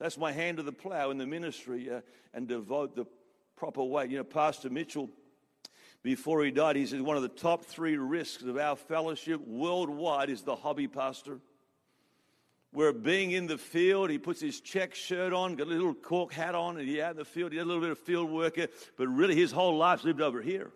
That's 0.00 0.18
my 0.18 0.32
hand 0.32 0.58
to 0.58 0.64
the 0.64 0.72
plow 0.72 1.10
in 1.10 1.16
the 1.16 1.26
ministry 1.26 1.90
uh, 1.90 2.00
and 2.34 2.48
devote 2.48 2.96
the 2.96 3.06
proper 3.54 3.84
weight. 3.84 4.10
You 4.10 4.18
know, 4.18 4.24
Pastor 4.24 4.68
Mitchell, 4.68 5.08
before 6.06 6.44
he 6.44 6.52
died, 6.52 6.76
he 6.76 6.86
said 6.86 7.00
one 7.00 7.16
of 7.16 7.24
the 7.24 7.28
top 7.28 7.64
three 7.64 7.96
risks 7.96 8.44
of 8.44 8.56
our 8.56 8.76
fellowship 8.76 9.40
worldwide 9.44 10.30
is 10.30 10.42
the 10.42 10.54
hobby 10.54 10.86
pastor. 10.86 11.40
Where 12.70 12.92
being 12.92 13.32
in 13.32 13.48
the 13.48 13.58
field, 13.58 14.10
he 14.10 14.18
puts 14.18 14.40
his 14.40 14.60
check 14.60 14.94
shirt 14.94 15.32
on, 15.32 15.56
got 15.56 15.66
a 15.66 15.70
little 15.70 15.94
cork 15.94 16.32
hat 16.32 16.54
on, 16.54 16.78
and 16.78 16.88
he 16.88 17.02
out 17.02 17.10
in 17.10 17.16
the 17.16 17.24
field, 17.24 17.50
he 17.50 17.58
had 17.58 17.64
a 17.64 17.66
little 17.66 17.82
bit 17.82 17.90
of 17.90 17.98
field 17.98 18.30
work, 18.30 18.56
but 18.96 19.08
really 19.08 19.34
his 19.34 19.50
whole 19.50 19.76
life's 19.76 20.04
lived 20.04 20.20
over 20.20 20.40
here. 20.40 20.70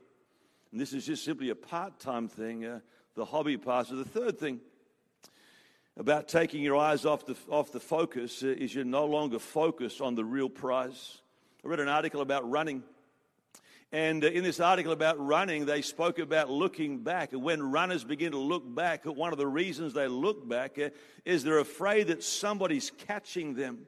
And 0.73 0.81
this 0.81 0.93
is 0.93 1.07
just 1.07 1.25
simply 1.25 1.51
a 1.51 1.55
part 1.55 2.01
time 2.01 2.27
thing, 2.27 2.65
uh, 2.65 2.81
the 3.15 3.25
hobby 3.25 3.57
pastor. 3.57 3.95
The 3.95 4.05
third 4.05 4.37
thing 4.37 4.59
about 5.97 6.27
taking 6.27 6.61
your 6.61 6.77
eyes 6.77 7.07
off 7.07 7.25
the, 7.25 7.37
off 7.49 7.71
the 7.71 7.79
focus 7.79 8.43
uh, 8.43 8.49
is 8.49 8.75
you're 8.75 8.85
no 8.85 9.07
longer 9.07 9.39
focused 9.39 10.01
on 10.01 10.17
the 10.17 10.25
real 10.25 10.49
prize. 10.49 11.19
I 11.65 11.69
read 11.69 11.79
an 11.79 11.89
article 11.89 12.21
about 12.21 12.51
running. 12.51 12.83
And 13.93 14.25
uh, 14.25 14.29
in 14.29 14.45
this 14.45 14.61
article 14.61 14.93
about 14.93 15.19
running, 15.19 15.67
they 15.67 15.83
spoke 15.83 16.19
about 16.19 16.51
looking 16.51 16.99
back. 16.99 17.33
And 17.33 17.43
when 17.43 17.73
runners 17.73 18.05
begin 18.05 18.33
to 18.33 18.39
look 18.39 18.63
back, 18.75 19.05
one 19.05 19.33
of 19.33 19.39
the 19.39 19.47
reasons 19.47 19.95
they 19.95 20.07
look 20.09 20.49
back 20.49 20.79
uh, 20.79 20.91
is 21.25 21.43
they're 21.43 21.59
afraid 21.59 22.07
that 22.09 22.23
somebody's 22.23 22.91
catching 23.07 23.55
them. 23.55 23.87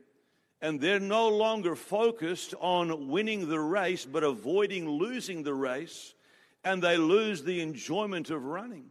And 0.60 0.80
they're 0.80 1.00
no 1.00 1.28
longer 1.28 1.74
focused 1.74 2.54
on 2.60 3.08
winning 3.08 3.48
the 3.48 3.60
race, 3.60 4.04
but 4.04 4.22
avoiding 4.22 4.88
losing 4.88 5.42
the 5.42 5.54
race 5.54 6.14
and 6.64 6.82
they 6.82 6.96
lose 6.96 7.42
the 7.42 7.60
enjoyment 7.60 8.30
of 8.30 8.44
running. 8.44 8.86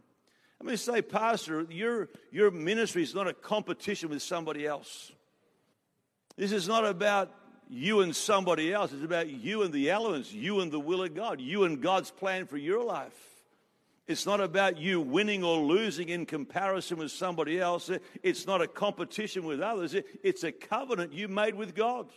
I 0.60 0.64
mean, 0.64 0.76
say, 0.76 1.02
Pastor, 1.02 1.66
your, 1.70 2.08
your 2.30 2.50
ministry 2.50 3.02
is 3.02 3.14
not 3.14 3.26
a 3.26 3.32
competition 3.32 4.10
with 4.10 4.22
somebody 4.22 4.66
else. 4.66 5.10
This 6.36 6.52
is 6.52 6.68
not 6.68 6.86
about 6.86 7.30
you 7.68 8.00
and 8.00 8.14
somebody 8.14 8.72
else. 8.72 8.92
It's 8.92 9.04
about 9.04 9.28
you 9.28 9.62
and 9.62 9.72
the 9.72 9.90
elements, 9.90 10.32
you 10.32 10.60
and 10.60 10.70
the 10.70 10.80
will 10.80 11.02
of 11.02 11.14
God, 11.14 11.40
you 11.40 11.64
and 11.64 11.80
God's 11.80 12.10
plan 12.10 12.46
for 12.46 12.56
your 12.56 12.84
life. 12.84 13.16
It's 14.06 14.26
not 14.26 14.40
about 14.40 14.78
you 14.78 15.00
winning 15.00 15.44
or 15.44 15.58
losing 15.58 16.08
in 16.08 16.26
comparison 16.26 16.98
with 16.98 17.12
somebody 17.12 17.60
else. 17.60 17.90
It's 18.22 18.46
not 18.46 18.60
a 18.60 18.66
competition 18.66 19.44
with 19.44 19.60
others. 19.60 19.94
It's 20.22 20.42
a 20.42 20.52
covenant 20.52 21.12
you 21.12 21.28
made 21.28 21.54
with 21.54 21.74
God 21.74 22.08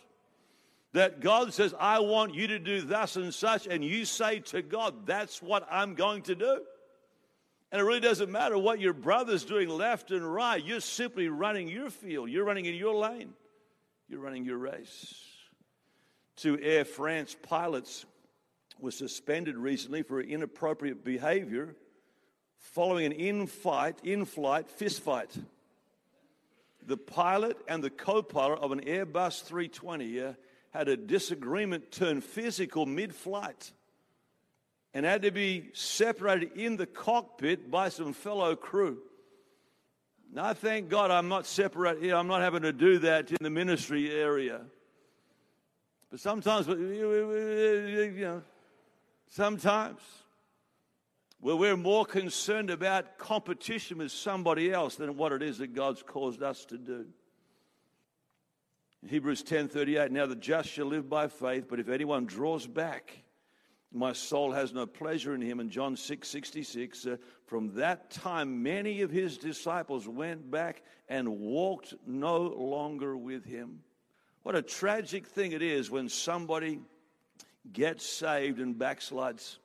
that 0.95 1.19
God 1.19 1.53
says, 1.53 1.75
I 1.77 1.99
want 1.99 2.33
you 2.33 2.47
to 2.47 2.59
do 2.59 2.81
thus 2.81 3.17
and 3.17 3.33
such, 3.33 3.67
and 3.67 3.83
you 3.83 4.05
say 4.05 4.39
to 4.39 4.61
God, 4.61 5.05
That's 5.05 5.41
what 5.41 5.67
I'm 5.69 5.93
going 5.93 6.23
to 6.23 6.35
do. 6.35 6.61
And 7.71 7.81
it 7.81 7.83
really 7.83 7.99
doesn't 7.99 8.31
matter 8.31 8.57
what 8.57 8.79
your 8.79 8.93
brother's 8.93 9.43
doing 9.43 9.67
left 9.67 10.11
and 10.11 10.33
right. 10.33 10.63
You're 10.63 10.79
simply 10.79 11.27
running 11.27 11.67
your 11.67 11.89
field, 11.89 12.29
you're 12.29 12.45
running 12.45 12.65
in 12.65 12.75
your 12.75 12.95
lane, 12.95 13.33
you're 14.07 14.21
running 14.21 14.45
your 14.45 14.57
race. 14.57 15.24
Two 16.35 16.59
Air 16.61 16.85
France 16.85 17.35
pilots 17.41 18.05
were 18.79 18.91
suspended 18.91 19.57
recently 19.57 20.03
for 20.03 20.19
inappropriate 20.19 21.03
behavior 21.03 21.75
following 22.57 23.05
an 23.05 23.11
in-fight, 23.13 23.99
in-flight 24.03 24.67
fistfight. 24.77 25.29
The 26.85 26.97
pilot 26.97 27.57
and 27.67 27.83
the 27.83 27.89
co-pilot 27.89 28.59
of 28.59 28.71
an 28.71 28.81
Airbus 28.81 29.43
320 29.43 30.21
uh, 30.21 30.33
had 30.71 30.89
a 30.89 30.97
disagreement 30.97 31.91
turn 31.91 32.21
physical 32.21 32.85
mid 32.85 33.15
flight 33.15 33.71
and 34.93 35.05
had 35.05 35.23
to 35.23 35.31
be 35.31 35.69
separated 35.73 36.51
in 36.57 36.77
the 36.77 36.85
cockpit 36.85 37.71
by 37.71 37.89
some 37.89 38.13
fellow 38.13 38.55
crew. 38.55 38.99
Now, 40.33 40.53
thank 40.53 40.89
God 40.89 41.11
I'm 41.11 41.29
not 41.29 41.45
separated, 41.45 42.11
I'm 42.11 42.27
not 42.27 42.41
having 42.41 42.63
to 42.63 42.73
do 42.73 42.99
that 42.99 43.31
in 43.31 43.37
the 43.41 43.49
ministry 43.49 44.11
area. 44.11 44.61
But 46.15 46.21
sometimes, 46.21 46.65
you 46.67 48.13
know, 48.21 48.41
sometimes, 49.27 49.99
well, 51.41 51.57
we're 51.57 51.75
more 51.75 52.05
concerned 52.05 52.69
about 52.69 53.17
competition 53.17 53.97
with 53.97 54.13
somebody 54.13 54.71
else 54.71 54.95
than 54.95 55.17
what 55.17 55.33
it 55.33 55.43
is 55.43 55.57
that 55.57 55.73
God's 55.73 56.01
caused 56.03 56.41
us 56.41 56.63
to 56.67 56.77
do. 56.77 57.07
Hebrews 59.05 59.43
10:38 59.43 60.09
Now 60.11 60.25
the 60.25 60.37
just 60.37 60.69
shall 60.69 60.85
live 60.85 61.09
by 61.09 61.27
faith 61.27 61.65
but 61.67 61.81
if 61.81 61.89
anyone 61.89 62.25
draws 62.25 62.65
back 62.65 63.21
my 63.91 64.13
soul 64.13 64.53
has 64.53 64.73
no 64.73 64.85
pleasure 64.85 65.35
in 65.35 65.41
him 65.41 65.59
and 65.59 65.69
John 65.69 65.97
6:66 65.97 67.05
uh, 67.05 67.17
from 67.45 67.75
that 67.75 68.09
time 68.09 68.63
many 68.63 69.01
of 69.01 69.11
his 69.11 69.37
disciples 69.37 70.07
went 70.07 70.49
back 70.49 70.81
and 71.09 71.41
walked 71.41 71.93
no 72.07 72.37
longer 72.37 73.17
with 73.17 73.43
him 73.43 73.81
what 74.45 74.55
a 74.55 74.61
tragic 74.61 75.25
thing 75.25 75.51
it 75.51 75.61
is 75.61 75.89
when 75.89 76.07
somebody 76.07 76.79
gets 77.73 78.05
saved 78.05 78.59
and 78.59 78.75
backslides 78.75 79.57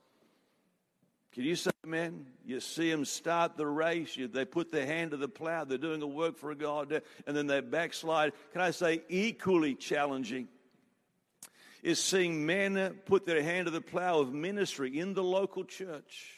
can 1.33 1.45
you 1.45 1.55
say 1.55 1.71
amen? 1.87 2.27
You 2.45 2.59
see 2.59 2.91
them 2.91 3.05
start 3.05 3.57
the 3.57 3.67
race, 3.67 4.17
you, 4.17 4.27
they 4.27 4.45
put 4.45 4.73
their 4.73 4.87
hand 4.87 5.13
to 5.13 5.17
the 5.17 5.29
plow, 5.29 5.65
they're 5.65 5.79
doing 5.79 6.03
a 6.03 6.07
work 6.07 6.39
for 6.39 6.55
God, 6.57 7.03
and 7.27 7.37
then 7.37 7.47
they 7.47 7.61
backslide. 7.61 8.33
Can 8.53 8.63
I 8.63 8.73
say 8.73 9.03
equally 9.09 9.75
challenging? 9.75 10.49
Is 11.83 12.03
seeing 12.03 12.45
men 12.45 12.99
put 13.07 13.25
their 13.27 13.43
hand 13.43 13.67
to 13.67 13.71
the 13.71 13.81
plow 13.81 14.19
of 14.19 14.35
ministry 14.35 14.99
in 14.99 15.15
the 15.15 15.23
local 15.23 15.65
church. 15.65 16.37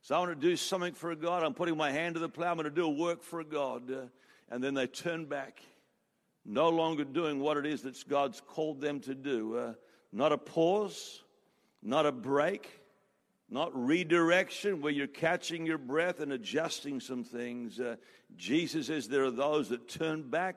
So 0.00 0.16
I 0.16 0.18
want 0.18 0.30
to 0.30 0.48
do 0.48 0.56
something 0.56 0.94
for 0.94 1.14
God. 1.14 1.44
I'm 1.44 1.54
putting 1.54 1.76
my 1.76 1.92
hand 1.92 2.14
to 2.14 2.20
the 2.20 2.28
plow. 2.28 2.50
I'm 2.50 2.56
going 2.56 2.64
to 2.64 2.70
do 2.70 2.86
a 2.86 2.90
work 2.90 3.22
for 3.22 3.44
God. 3.44 4.10
And 4.50 4.64
then 4.64 4.74
they 4.74 4.88
turn 4.88 5.26
back, 5.26 5.60
no 6.44 6.68
longer 6.68 7.04
doing 7.04 7.40
what 7.40 7.56
it 7.56 7.66
is 7.66 7.82
that 7.82 8.08
God's 8.08 8.40
called 8.40 8.80
them 8.80 9.00
to 9.00 9.14
do. 9.14 9.56
Uh, 9.56 9.74
not 10.12 10.32
a 10.32 10.38
pause, 10.38 11.22
not 11.82 12.06
a 12.06 12.12
break, 12.12 12.68
not 13.48 13.70
redirection 13.74 14.80
where 14.80 14.92
you're 14.92 15.06
catching 15.06 15.66
your 15.66 15.78
breath 15.78 16.20
and 16.20 16.32
adjusting 16.32 17.00
some 17.00 17.22
things. 17.22 17.78
Uh, 17.78 17.96
Jesus 18.36 18.86
says 18.86 19.08
there 19.08 19.24
are 19.24 19.30
those 19.30 19.68
that 19.68 19.88
turn 19.88 20.22
back 20.28 20.56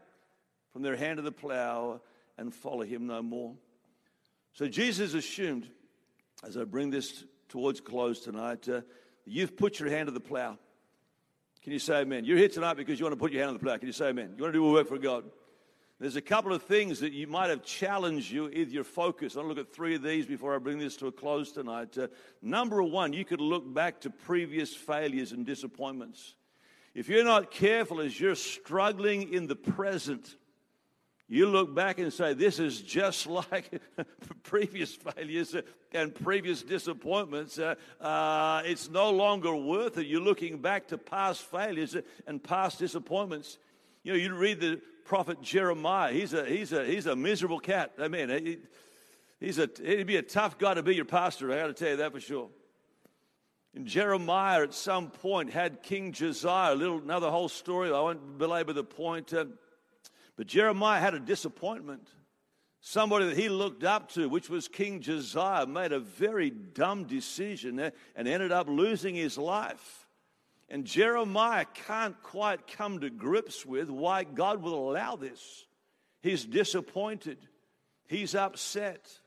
from 0.71 0.81
their 0.81 0.95
hand 0.95 1.17
to 1.17 1.21
the 1.21 1.31
plow 1.31 2.01
and 2.37 2.53
follow 2.53 2.83
him 2.83 3.07
no 3.07 3.21
more. 3.21 3.53
So 4.53 4.67
Jesus 4.67 5.13
assumed, 5.13 5.69
as 6.45 6.57
I 6.57 6.63
bring 6.63 6.89
this 6.89 7.25
towards 7.49 7.81
close 7.81 8.21
tonight, 8.21 8.67
uh, 8.69 8.81
you've 9.25 9.55
put 9.57 9.79
your 9.79 9.89
hand 9.89 10.07
to 10.07 10.11
the 10.11 10.19
plow. 10.19 10.57
Can 11.63 11.73
you 11.73 11.79
say 11.79 12.01
amen? 12.01 12.25
You're 12.25 12.37
here 12.37 12.47
tonight 12.47 12.77
because 12.77 12.99
you 12.99 13.05
want 13.05 13.13
to 13.13 13.19
put 13.19 13.31
your 13.31 13.41
hand 13.41 13.49
on 13.49 13.55
the 13.55 13.63
plow. 13.63 13.77
Can 13.77 13.87
you 13.87 13.93
say 13.93 14.09
amen? 14.09 14.35
You 14.37 14.43
want 14.43 14.53
to 14.53 14.59
do 14.59 14.65
a 14.67 14.71
work 14.71 14.87
for 14.87 14.97
God. 14.97 15.25
There's 15.97 16.17
a 16.17 16.21
couple 16.21 16.51
of 16.51 16.63
things 16.63 16.99
that 16.99 17.13
you 17.13 17.25
might 17.25 17.49
have 17.49 17.63
challenged 17.63 18.29
you 18.29 18.43
with 18.43 18.69
your 18.69 18.83
focus. 18.83 19.37
I'll 19.37 19.45
look 19.45 19.57
at 19.57 19.73
three 19.73 19.95
of 19.95 20.03
these 20.03 20.25
before 20.25 20.53
I 20.53 20.57
bring 20.57 20.77
this 20.77 20.97
to 20.97 21.07
a 21.07 21.11
close 21.11 21.53
tonight. 21.53 21.97
Uh, 21.97 22.07
number 22.41 22.83
one, 22.83 23.13
you 23.13 23.23
could 23.23 23.39
look 23.39 23.73
back 23.73 24.01
to 24.01 24.09
previous 24.09 24.75
failures 24.75 25.31
and 25.31 25.45
disappointments. 25.45 26.35
If 26.93 27.07
you're 27.07 27.23
not 27.23 27.49
careful 27.49 28.01
as 28.01 28.19
you're 28.19 28.35
struggling 28.35 29.33
in 29.33 29.47
the 29.47 29.55
present, 29.55 30.35
you 31.29 31.47
look 31.47 31.73
back 31.73 31.97
and 31.97 32.11
say, 32.11 32.33
This 32.33 32.59
is 32.59 32.81
just 32.81 33.25
like 33.51 33.81
previous 34.43 34.93
failures 34.93 35.55
and 35.93 36.13
previous 36.13 36.61
disappointments. 36.61 37.57
Uh, 37.57 37.75
uh, 38.01 38.61
it's 38.65 38.89
no 38.89 39.11
longer 39.11 39.55
worth 39.55 39.97
it. 39.97 40.07
You're 40.07 40.19
looking 40.19 40.57
back 40.57 40.89
to 40.89 40.97
past 40.97 41.43
failures 41.43 41.95
and 42.27 42.43
past 42.43 42.79
disappointments. 42.79 43.59
You 44.03 44.11
know, 44.11 44.19
you 44.19 44.35
read 44.35 44.59
the 44.59 44.81
prophet 45.05 45.41
Jeremiah. 45.41 46.11
He's 46.11 46.33
a, 46.33 46.45
he's 46.45 46.73
a, 46.73 46.83
he's 46.83 47.05
a 47.05 47.15
miserable 47.15 47.59
cat. 47.59 47.93
I 47.97 48.09
mean, 48.09 48.29
he, 48.29 48.57
he's 49.39 49.59
a, 49.59 49.69
he'd 49.81 50.07
be 50.07 50.17
a 50.17 50.21
tough 50.21 50.57
guy 50.57 50.73
to 50.73 50.83
be 50.83 50.95
your 50.95 51.05
pastor. 51.05 51.53
I 51.53 51.57
got 51.57 51.67
to 51.67 51.73
tell 51.73 51.91
you 51.91 51.97
that 51.97 52.11
for 52.11 52.19
sure. 52.19 52.49
And 53.75 53.85
Jeremiah 53.85 54.63
at 54.63 54.73
some 54.73 55.11
point 55.11 55.51
had 55.51 55.83
King 55.83 56.11
Josiah, 56.11 56.73
a 56.73 56.75
little, 56.75 56.97
another 56.97 57.29
whole 57.29 57.49
story. 57.49 57.89
I 57.89 57.99
won't 57.99 58.37
belabor 58.37 58.73
the 58.73 58.83
point. 58.83 59.33
Uh, 59.33 59.45
but 60.37 60.47
Jeremiah 60.47 60.99
had 60.99 61.13
a 61.13 61.19
disappointment. 61.19 62.09
Somebody 62.81 63.25
that 63.25 63.37
he 63.37 63.49
looked 63.49 63.83
up 63.83 64.11
to, 64.13 64.29
which 64.29 64.49
was 64.49 64.67
King 64.67 65.01
Josiah, 65.01 65.65
made 65.65 65.91
a 65.91 65.99
very 65.99 66.49
dumb 66.49 67.05
decision 67.05 67.79
and 67.79 68.27
ended 68.27 68.51
up 68.51 68.67
losing 68.69 69.15
his 69.15 69.37
life. 69.37 70.04
And 70.69 70.85
Jeremiah 70.85 71.65
can't 71.73 72.21
quite 72.23 72.67
come 72.67 72.99
to 72.99 73.09
grips 73.09 73.65
with 73.65 73.89
why 73.89 74.23
God 74.23 74.61
will 74.61 74.89
allow 74.89 75.15
this. 75.15 75.65
He's 76.21 76.45
disappointed, 76.45 77.37
he's 78.07 78.35
upset. 78.35 79.19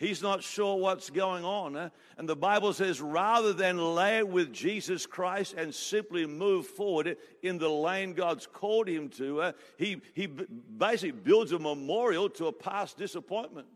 He's 0.00 0.22
not 0.22 0.42
sure 0.42 0.78
what's 0.78 1.10
going 1.10 1.44
on. 1.44 1.90
And 2.16 2.26
the 2.26 2.34
Bible 2.34 2.72
says 2.72 3.02
rather 3.02 3.52
than 3.52 3.76
lay 3.94 4.22
with 4.22 4.50
Jesus 4.50 5.04
Christ 5.04 5.52
and 5.52 5.74
simply 5.74 6.24
move 6.24 6.66
forward 6.66 7.18
in 7.42 7.58
the 7.58 7.68
lane 7.68 8.14
God's 8.14 8.46
called 8.46 8.88
him 8.88 9.10
to, 9.10 9.52
he, 9.76 10.00
he 10.14 10.26
basically 10.26 11.10
builds 11.10 11.52
a 11.52 11.58
memorial 11.58 12.30
to 12.30 12.46
a 12.46 12.52
past 12.52 12.96
disappointment. 12.96 13.66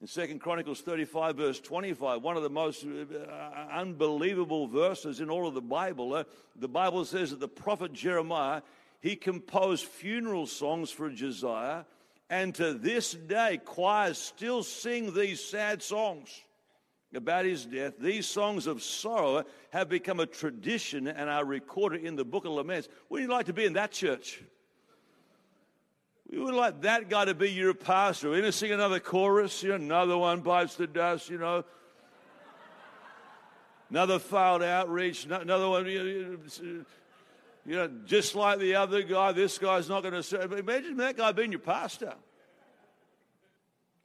In 0.00 0.06
2 0.06 0.38
Chronicles 0.38 0.82
35, 0.82 1.36
verse 1.36 1.60
25, 1.60 2.22
one 2.22 2.36
of 2.36 2.42
the 2.42 2.50
most 2.50 2.84
uh, 2.84 3.66
unbelievable 3.72 4.66
verses 4.66 5.20
in 5.20 5.30
all 5.30 5.46
of 5.46 5.54
the 5.54 5.62
Bible, 5.62 6.14
uh, 6.14 6.24
the 6.54 6.68
Bible 6.68 7.04
says 7.04 7.30
that 7.30 7.40
the 7.40 7.48
prophet 7.48 7.92
Jeremiah, 7.92 8.62
he 9.00 9.16
composed 9.16 9.86
funeral 9.86 10.46
songs 10.46 10.90
for 10.90 11.08
Josiah 11.08 11.84
and 12.28 12.54
to 12.56 12.74
this 12.74 13.12
day, 13.12 13.60
choirs 13.64 14.18
still 14.18 14.62
sing 14.62 15.14
these 15.14 15.42
sad 15.42 15.82
songs 15.82 16.42
about 17.14 17.44
his 17.44 17.64
death. 17.64 17.94
These 17.98 18.26
songs 18.26 18.66
of 18.66 18.82
sorrow 18.82 19.44
have 19.70 19.88
become 19.88 20.18
a 20.18 20.26
tradition 20.26 21.06
and 21.06 21.30
are 21.30 21.44
recorded 21.44 22.04
in 22.04 22.16
the 22.16 22.24
book 22.24 22.44
of 22.44 22.52
Laments. 22.52 22.88
Wouldn't 23.08 23.28
you 23.28 23.34
like 23.34 23.46
to 23.46 23.52
be 23.52 23.64
in 23.64 23.74
that 23.74 23.92
church? 23.92 24.42
We 26.30 26.38
would 26.40 26.54
like 26.54 26.82
that 26.82 27.08
guy 27.08 27.26
to 27.26 27.34
be 27.34 27.50
your 27.52 27.74
pastor. 27.74 28.28
We're 28.28 28.40
going 28.40 28.50
to 28.50 28.52
sing 28.52 28.72
another 28.72 28.98
chorus, 28.98 29.62
you 29.62 29.70
know, 29.70 29.76
another 29.76 30.18
one 30.18 30.40
bites 30.40 30.74
the 30.74 30.86
dust, 30.86 31.30
you 31.30 31.38
know. 31.38 31.64
Another 33.90 34.18
failed 34.18 34.64
outreach, 34.64 35.26
another 35.26 35.68
one, 35.68 35.86
you 35.86 36.38
know, 37.64 37.90
just 38.04 38.34
like 38.34 38.58
the 38.58 38.74
other 38.74 39.02
guy, 39.02 39.30
this 39.30 39.58
guy's 39.58 39.88
not 39.88 40.02
going 40.02 40.14
to 40.14 40.22
serve. 40.24 40.50
But 40.50 40.58
Imagine 40.58 40.96
that 40.96 41.16
guy 41.16 41.30
being 41.30 41.52
your 41.52 41.60
pastor. 41.60 42.14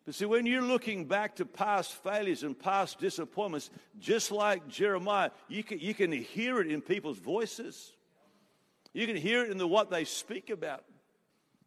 But 0.05 0.15
see, 0.15 0.25
when 0.25 0.45
you're 0.45 0.62
looking 0.62 1.05
back 1.05 1.36
to 1.38 1.45
past 1.45 1.93
failures 2.03 2.43
and 2.43 2.57
past 2.57 2.99
disappointments, 2.99 3.71
just 3.99 4.31
like 4.31 4.67
Jeremiah, 4.67 5.31
you 5.47 5.63
can, 5.63 5.79
you 5.79 5.95
can 5.95 6.12
hear 6.12 6.60
it 6.60 6.67
in 6.67 6.81
people's 6.81 7.17
voices. 7.17 7.93
You 8.93 9.07
can 9.07 9.15
hear 9.15 9.43
it 9.43 9.51
in 9.51 9.57
the 9.57 9.67
what 9.67 9.89
they 9.89 10.05
speak 10.05 10.49
about. 10.51 10.84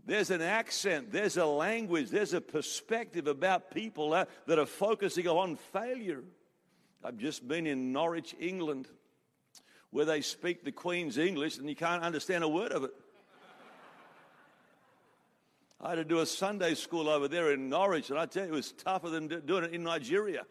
There's 0.07 0.31
an 0.31 0.43
accent, 0.43 1.13
there's 1.13 1.39
a 1.39 1.47
language, 1.47 2.11
there's 2.11 2.35
a 2.35 2.41
perspective 2.41 3.27
about 3.27 3.71
people 3.71 4.13
uh, 4.13 4.27
that 4.47 4.59
are 4.59 4.67
focusing 4.67 5.27
on 5.27 5.57
failure. 5.57 6.23
I've 7.03 7.17
just 7.17 7.47
been 7.47 7.67
in 7.67 7.93
Norwich, 7.93 8.35
England, 8.39 8.89
where 9.91 10.05
they 10.05 10.21
speak 10.21 10.65
the 10.65 10.73
Queen's 10.73 11.17
English 11.17 11.59
and 11.59 11.69
you 11.69 11.77
can't 11.77 12.03
understand 12.03 12.45
a 12.45 12.49
word 12.49 12.73
of 12.73 12.85
it. 12.85 12.95
I 15.81 15.91
had 15.91 15.97
to 15.97 16.05
do 16.05 16.21
a 16.21 16.27
Sunday 16.27 16.75
school 16.75 17.09
over 17.09 17.29
there 17.29 17.53
in 17.53 17.69
Norwich, 17.69 18.09
and 18.09 18.19
I 18.19 18.25
tell 18.25 18.45
you, 18.47 18.53
it 18.53 18.57
was 18.57 18.73
tougher 18.73 19.11
than 19.11 19.29
doing 19.29 19.65
it 19.65 19.75
in 19.75 19.83
Nigeria. 19.83 20.47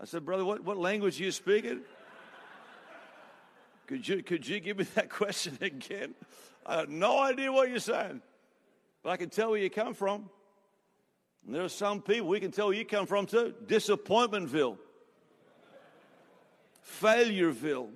I 0.00 0.04
said, 0.04 0.24
Brother, 0.24 0.44
what, 0.44 0.62
what 0.62 0.76
language 0.76 1.20
are 1.20 1.24
you 1.24 1.32
speaking? 1.32 1.80
Could 3.86 4.06
you, 4.06 4.22
could 4.22 4.46
you 4.46 4.60
give 4.60 4.78
me 4.78 4.84
that 4.94 5.10
question 5.10 5.58
again? 5.60 6.14
I 6.64 6.80
have 6.80 6.88
no 6.88 7.18
idea 7.18 7.52
what 7.52 7.68
you're 7.68 7.78
saying, 7.78 8.22
but 9.02 9.10
I 9.10 9.16
can 9.16 9.30
tell 9.30 9.50
where 9.50 9.60
you 9.60 9.70
come 9.70 9.94
from. 9.94 10.30
And 11.44 11.54
there 11.54 11.64
are 11.64 11.68
some 11.68 12.02
people 12.02 12.28
we 12.28 12.40
can 12.40 12.52
tell 12.52 12.68
where 12.68 12.76
you 12.76 12.84
come 12.84 13.06
from 13.06 13.26
too. 13.26 13.54
Disappointmentville, 13.66 14.78
Failureville. 17.00 17.90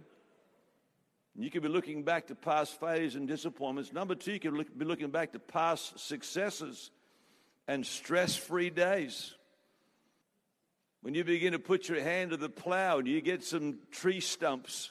You 1.39 1.51
could 1.51 1.63
be 1.63 1.69
looking 1.69 2.03
back 2.03 2.29
to 2.29 2.35
past 2.35 2.81
failures 2.81 3.15
and 3.15 3.29
disappointments. 3.29 3.93
Number 3.93 4.15
two, 4.15 4.33
you 4.33 4.41
could 4.41 4.55
look, 4.55 4.77
be 4.77 4.87
looking 4.87 5.11
back 5.11 5.33
to 5.33 5.39
past 5.39 5.99
successes 5.99 6.91
and 7.69 7.85
stress 7.85 8.35
free 8.35 8.71
days. 8.71 9.35
When 11.03 11.15
you 11.15 11.25
begin 11.25 11.53
to 11.53 11.59
put 11.59 11.89
your 11.89 12.01
hand 12.01 12.31
to 12.31 12.37
the 12.37 12.49
plow 12.49 12.99
and 12.99 13.07
you 13.07 13.21
get 13.21 13.45
some 13.45 13.79
tree 13.91 14.21
stumps 14.21 14.91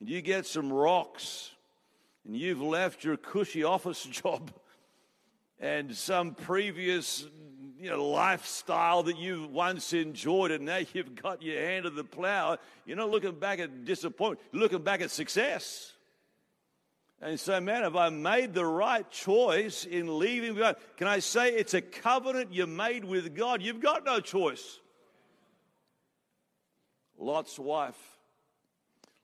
and 0.00 0.08
you 0.08 0.22
get 0.22 0.46
some 0.46 0.72
rocks 0.72 1.50
and 2.24 2.36
you've 2.36 2.62
left 2.62 3.04
your 3.04 3.16
cushy 3.16 3.64
office 3.64 4.02
job 4.10 4.52
and 5.58 5.94
some 5.94 6.34
previous 6.34 7.26
you 7.78 7.90
know, 7.90 8.06
lifestyle 8.08 9.02
that 9.02 9.16
you 9.16 9.48
once 9.50 9.92
enjoyed, 9.92 10.52
and 10.52 10.66
now 10.66 10.80
you've 10.92 11.14
got 11.16 11.42
your 11.42 11.60
hand 11.60 11.84
to 11.84 11.90
the 11.90 12.04
plow. 12.04 12.58
You're 12.86 12.96
not 12.96 13.10
looking 13.10 13.38
back 13.38 13.58
at 13.58 13.84
disappointment, 13.84 14.40
you're 14.52 14.62
looking 14.62 14.82
back 14.82 15.00
at 15.00 15.10
success. 15.10 15.92
And 17.20 17.38
so, 17.38 17.60
man, 17.60 17.84
have 17.84 17.94
I 17.94 18.08
made 18.08 18.52
the 18.52 18.66
right 18.66 19.08
choice 19.08 19.84
in 19.84 20.18
leaving 20.18 20.56
God? 20.56 20.74
Can 20.96 21.06
I 21.06 21.20
say 21.20 21.50
it's 21.50 21.72
a 21.72 21.80
covenant 21.80 22.52
you 22.52 22.66
made 22.66 23.04
with 23.04 23.36
God? 23.36 23.62
You've 23.62 23.80
got 23.80 24.04
no 24.04 24.18
choice. 24.18 24.80
Lot's 27.16 27.60
wife. 27.60 27.96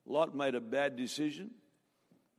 Lot 0.05 0.33
made 0.33 0.55
a 0.55 0.61
bad 0.61 0.95
decision. 0.95 1.51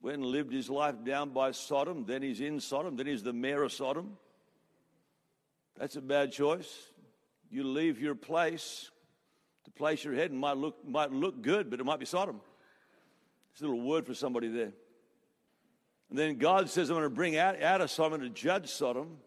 And 0.03 0.25
lived 0.25 0.53
his 0.53 0.71
life 0.71 1.05
down 1.05 1.31
by 1.31 1.53
Sodom. 1.53 2.05
Then 2.07 2.23
he's 2.23 2.41
in 2.41 2.61
Sodom. 2.61 2.97
Then 2.97 3.07
he's 3.07 3.23
the 3.23 3.33
mayor 3.33 3.63
of 3.63 3.73
Sodom. 3.73 4.17
That's 5.79 5.97
a 5.97 6.01
bad 6.01 6.33
choice. 6.33 6.91
You 7.51 7.65
leave 7.65 8.01
your 8.01 8.15
place, 8.15 8.91
the 9.65 9.71
place 9.71 10.05
you're 10.05 10.15
heading 10.15 10.39
might 10.39 10.57
look, 10.57 10.87
might 10.87 11.13
look 11.13 11.43
good, 11.43 11.71
but 11.71 11.81
it 11.81 11.85
might 11.85 11.99
be 11.99 12.07
Sodom. 12.07 12.41
It's 13.53 13.61
a 13.61 13.65
little 13.65 13.81
word 13.81 14.07
for 14.07 14.15
somebody 14.15 14.49
there. 14.49 14.73
And 16.11 16.19
then 16.19 16.37
God 16.37 16.69
says, 16.71 16.91
I'm 16.91 16.97
going 16.97 17.05
to 17.05 17.11
bring 17.11 17.37
out, 17.37 17.63
out 17.63 17.81
of 17.81 17.91
Sodom 17.91 18.21
to 18.21 18.29
judge 18.29 18.69
Sodom. 18.69 19.19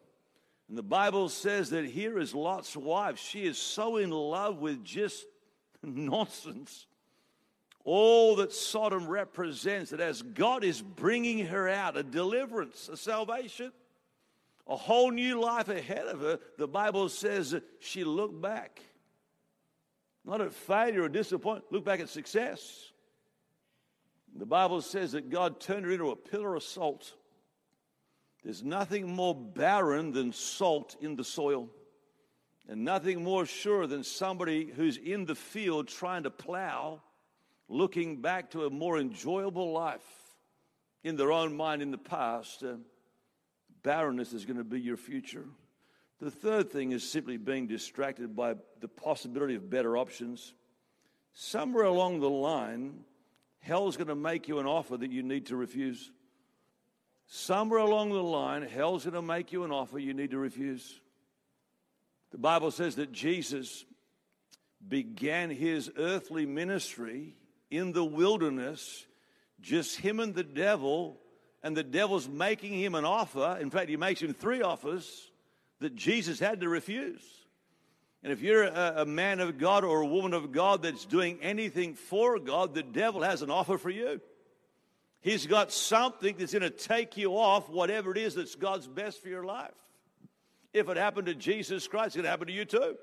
And 0.69 0.77
the 0.77 0.83
Bible 0.83 1.29
says 1.29 1.69
that 1.71 1.85
here 1.85 2.17
is 2.17 2.33
Lot's 2.33 2.75
wife. 2.75 3.17
She 3.17 3.45
is 3.45 3.57
so 3.57 3.97
in 3.97 4.09
love 4.09 4.59
with 4.59 4.83
just 4.83 5.25
nonsense. 5.83 6.87
All 7.83 8.37
that 8.37 8.53
Sodom 8.53 9.07
represents, 9.07 9.91
that 9.91 9.99
as 9.99 10.21
God 10.21 10.63
is 10.63 10.81
bringing 10.81 11.47
her 11.47 11.67
out, 11.67 11.97
a 11.97 12.03
deliverance, 12.03 12.87
a 12.87 12.95
salvation, 12.95 13.71
a 14.67 14.77
whole 14.77 15.11
new 15.11 15.41
life 15.41 15.67
ahead 15.67 16.05
of 16.05 16.21
her, 16.21 16.39
the 16.57 16.67
Bible 16.67 17.09
says 17.09 17.51
that 17.51 17.63
she 17.79 18.05
looked 18.05 18.41
back. 18.41 18.81
Not 20.23 20.39
at 20.39 20.53
failure 20.53 21.03
or 21.03 21.09
disappointment, 21.09 21.71
look 21.71 21.83
back 21.83 21.99
at 21.99 22.07
success. 22.07 22.91
The 24.35 24.45
Bible 24.45 24.81
says 24.81 25.11
that 25.11 25.29
God 25.29 25.59
turned 25.59 25.85
her 25.85 25.91
into 25.91 26.11
a 26.11 26.15
pillar 26.15 26.55
of 26.55 26.63
salt. 26.63 27.13
There's 28.43 28.63
nothing 28.63 29.13
more 29.13 29.35
barren 29.35 30.11
than 30.11 30.31
salt 30.31 30.95
in 31.01 31.15
the 31.15 31.23
soil, 31.23 31.69
and 32.67 32.85
nothing 32.85 33.23
more 33.23 33.45
sure 33.45 33.87
than 33.87 34.03
somebody 34.03 34.65
who's 34.65 34.97
in 34.97 35.25
the 35.25 35.35
field 35.35 35.89
trying 35.89 36.23
to 36.23 36.29
plow, 36.29 37.01
looking 37.73 38.21
back 38.21 38.51
to 38.51 38.65
a 38.65 38.69
more 38.69 38.99
enjoyable 38.99 39.71
life 39.71 40.05
in 41.03 41.15
their 41.15 41.31
own 41.31 41.57
mind 41.57 41.81
in 41.81 41.89
the 41.89 41.97
past. 41.97 42.63
Uh, 42.63 42.75
barrenness 43.81 44.31
is 44.31 44.45
going 44.45 44.57
to 44.57 44.63
be 44.63 44.79
your 44.79 44.95
future. 44.95 45.45
The 46.21 46.31
third 46.31 46.71
thing 46.71 46.91
is 46.91 47.03
simply 47.03 47.37
being 47.37 47.67
distracted 47.67 48.35
by 48.35 48.55
the 48.79 48.87
possibility 48.87 49.55
of 49.55 49.69
better 49.69 49.97
options. 49.97 50.53
Somewhere 51.33 51.85
along 51.85 52.19
the 52.19 52.29
line, 52.29 52.99
hell's 53.59 53.97
going 53.97 54.07
to 54.07 54.15
make 54.15 54.47
you 54.47 54.59
an 54.59 54.67
offer 54.67 54.95
that 54.95 55.11
you 55.11 55.23
need 55.23 55.47
to 55.47 55.55
refuse. 55.55 56.11
Somewhere 57.25 57.79
along 57.79 58.09
the 58.09 58.23
line, 58.23 58.61
hell's 58.61 59.03
going 59.03 59.15
to 59.15 59.21
make 59.21 59.51
you 59.51 59.63
an 59.63 59.71
offer 59.71 59.97
you 59.97 60.13
need 60.13 60.31
to 60.31 60.37
refuse. 60.37 61.01
The 62.31 62.37
Bible 62.37 62.69
says 62.69 62.95
that 62.95 63.11
Jesus 63.11 63.83
began 64.87 65.49
his 65.49 65.89
earthly 65.97 66.45
ministry 66.45 67.35
in 67.77 67.91
the 67.91 68.05
wilderness, 68.05 69.05
just 69.61 69.97
him 69.97 70.19
and 70.19 70.35
the 70.35 70.43
devil 70.43 71.17
and 71.63 71.75
the 71.75 71.83
devil's 71.83 72.27
making 72.27 72.73
him 72.73 72.93
an 72.93 73.05
offer. 73.05 73.57
In 73.59 73.69
fact, 73.69 73.89
he 73.89 73.97
makes 73.97 74.21
him 74.21 74.33
three 74.33 74.61
offers 74.61 75.31
that 75.79 75.95
Jesus 75.95 76.39
had 76.39 76.61
to 76.61 76.69
refuse. 76.69 77.23
And 78.21 78.31
if 78.31 78.41
you're 78.41 78.63
a, 78.63 78.93
a, 78.97 79.05
man 79.05 79.39
of 79.39 79.57
God 79.57 79.83
or 79.83 80.01
a 80.01 80.05
woman 80.05 80.33
of 80.33 80.51
God 80.51 80.83
that's 80.83 81.05
doing 81.05 81.39
anything 81.41 81.93
for 81.93 82.39
God, 82.39 82.73
the 82.73 82.83
devil 82.83 83.21
has 83.21 83.41
an 83.41 83.49
offer 83.49 83.77
for 83.77 83.89
you. 83.89 84.21
He's 85.21 85.45
got 85.45 85.71
something 85.71 86.35
that's 86.37 86.53
going 86.53 86.63
to 86.63 86.69
take 86.69 87.17
you 87.17 87.31
off 87.31 87.69
whatever 87.69 88.11
it 88.11 88.17
is 88.17 88.35
that's 88.35 88.55
God's 88.55 88.87
best 88.87 89.21
for 89.21 89.29
your 89.29 89.45
life. 89.45 89.71
If 90.73 90.89
it 90.89 90.97
happened 90.97 91.27
to 91.27 91.35
Jesus 91.35 91.87
Christ, 91.87 92.07
it's 92.07 92.15
going 92.15 92.23
to 92.23 92.29
happen 92.29 92.47
to 92.47 92.53
you 92.53 92.65
too. 92.65 92.97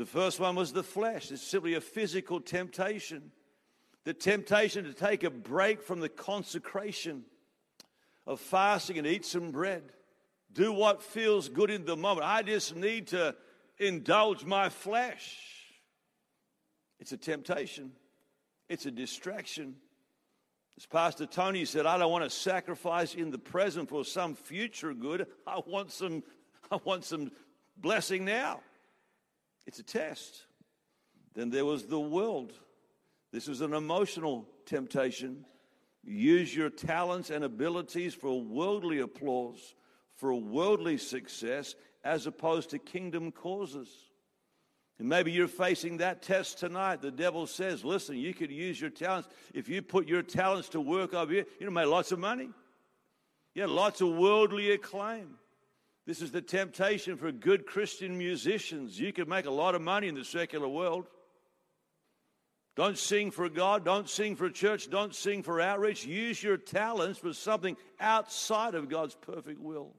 The 0.00 0.06
first 0.06 0.40
one 0.40 0.56
was 0.56 0.72
the 0.72 0.82
flesh. 0.82 1.30
It's 1.30 1.42
simply 1.42 1.74
a 1.74 1.80
physical 1.82 2.40
temptation 2.40 3.32
the 4.04 4.14
temptation 4.14 4.84
to 4.84 4.94
take 4.94 5.24
a 5.24 5.30
break 5.30 5.82
from 5.82 6.00
the 6.00 6.08
consecration 6.08 7.22
of 8.26 8.40
fasting 8.40 8.96
and 8.96 9.06
eat 9.06 9.26
some 9.26 9.50
bread. 9.50 9.82
Do 10.54 10.72
what 10.72 11.02
feels 11.02 11.50
good 11.50 11.70
in 11.70 11.84
the 11.84 11.98
moment. 11.98 12.26
I 12.26 12.40
just 12.40 12.74
need 12.74 13.08
to 13.08 13.36
indulge 13.76 14.42
my 14.42 14.70
flesh. 14.70 15.38
It's 16.98 17.12
a 17.12 17.18
temptation, 17.18 17.92
it's 18.70 18.86
a 18.86 18.90
distraction. 18.90 19.76
As 20.78 20.86
Pastor 20.86 21.26
Tony 21.26 21.66
said, 21.66 21.84
I 21.84 21.98
don't 21.98 22.10
want 22.10 22.24
to 22.24 22.30
sacrifice 22.30 23.14
in 23.14 23.30
the 23.30 23.38
present 23.38 23.90
for 23.90 24.06
some 24.06 24.34
future 24.34 24.94
good. 24.94 25.26
I 25.46 25.60
want 25.66 25.92
some, 25.92 26.22
I 26.70 26.78
want 26.84 27.04
some 27.04 27.32
blessing 27.76 28.24
now. 28.24 28.60
It's 29.70 29.78
a 29.78 29.84
test. 29.84 30.46
Then 31.32 31.50
there 31.50 31.64
was 31.64 31.84
the 31.84 32.00
world. 32.00 32.52
This 33.32 33.46
was 33.46 33.60
an 33.60 33.72
emotional 33.72 34.48
temptation. 34.66 35.46
Use 36.02 36.52
your 36.52 36.70
talents 36.70 37.30
and 37.30 37.44
abilities 37.44 38.12
for 38.12 38.42
worldly 38.42 38.98
applause, 38.98 39.76
for 40.16 40.34
worldly 40.34 40.98
success, 40.98 41.76
as 42.02 42.26
opposed 42.26 42.70
to 42.70 42.80
kingdom 42.80 43.30
causes. 43.30 43.88
And 44.98 45.08
maybe 45.08 45.30
you're 45.30 45.46
facing 45.46 45.98
that 45.98 46.20
test 46.20 46.58
tonight. 46.58 47.00
The 47.00 47.12
devil 47.12 47.46
says, 47.46 47.84
listen, 47.84 48.16
you 48.16 48.34
could 48.34 48.50
use 48.50 48.80
your 48.80 48.90
talents. 48.90 49.28
If 49.54 49.68
you 49.68 49.82
put 49.82 50.08
your 50.08 50.22
talents 50.22 50.70
to 50.70 50.80
work 50.80 51.14
over 51.14 51.32
here, 51.32 51.46
you 51.60 51.66
know, 51.66 51.70
make 51.70 51.86
lots 51.86 52.10
of 52.10 52.18
money. 52.18 52.50
Yeah, 53.54 53.66
lots 53.66 54.00
of 54.00 54.08
worldly 54.16 54.72
acclaim. 54.72 55.36
This 56.10 56.22
is 56.22 56.32
the 56.32 56.42
temptation 56.42 57.16
for 57.16 57.30
good 57.30 57.66
Christian 57.66 58.18
musicians. 58.18 58.98
You 58.98 59.12
can 59.12 59.28
make 59.28 59.46
a 59.46 59.50
lot 59.52 59.76
of 59.76 59.80
money 59.80 60.08
in 60.08 60.16
the 60.16 60.24
secular 60.24 60.66
world. 60.66 61.06
Don't 62.74 62.98
sing 62.98 63.30
for 63.30 63.48
God. 63.48 63.84
Don't 63.84 64.08
sing 64.08 64.34
for 64.34 64.50
church. 64.50 64.90
Don't 64.90 65.14
sing 65.14 65.44
for 65.44 65.60
outreach. 65.60 66.04
Use 66.04 66.42
your 66.42 66.56
talents 66.56 67.20
for 67.20 67.32
something 67.32 67.76
outside 68.00 68.74
of 68.74 68.88
God's 68.88 69.14
perfect 69.14 69.60
will. 69.60 69.94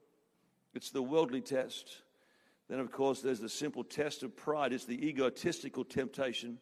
It's 0.74 0.91
the 0.91 1.02
worldly 1.02 1.39
test. 1.39 2.02
Then, 2.67 2.82
of 2.82 2.91
course, 2.91 3.21
there's 3.21 3.39
the 3.39 3.47
simple 3.47 3.86
test 3.86 4.21
of 4.21 4.36
pride. 4.36 4.74
It's 4.74 4.84
the 4.84 5.08
egotistical 5.08 5.86
temptation. 5.86 6.58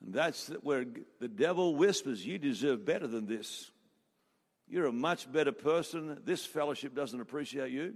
And 0.00 0.14
that's 0.14 0.52
where 0.62 0.84
the 1.18 1.26
devil 1.26 1.74
whispers, 1.74 2.24
You 2.24 2.38
deserve 2.38 2.84
better 2.84 3.08
than 3.08 3.26
this. 3.26 3.72
You're 4.68 4.86
a 4.86 4.92
much 4.92 5.30
better 5.30 5.52
person. 5.52 6.20
This 6.24 6.44
fellowship 6.44 6.94
doesn't 6.94 7.20
appreciate 7.20 7.70
you. 7.70 7.94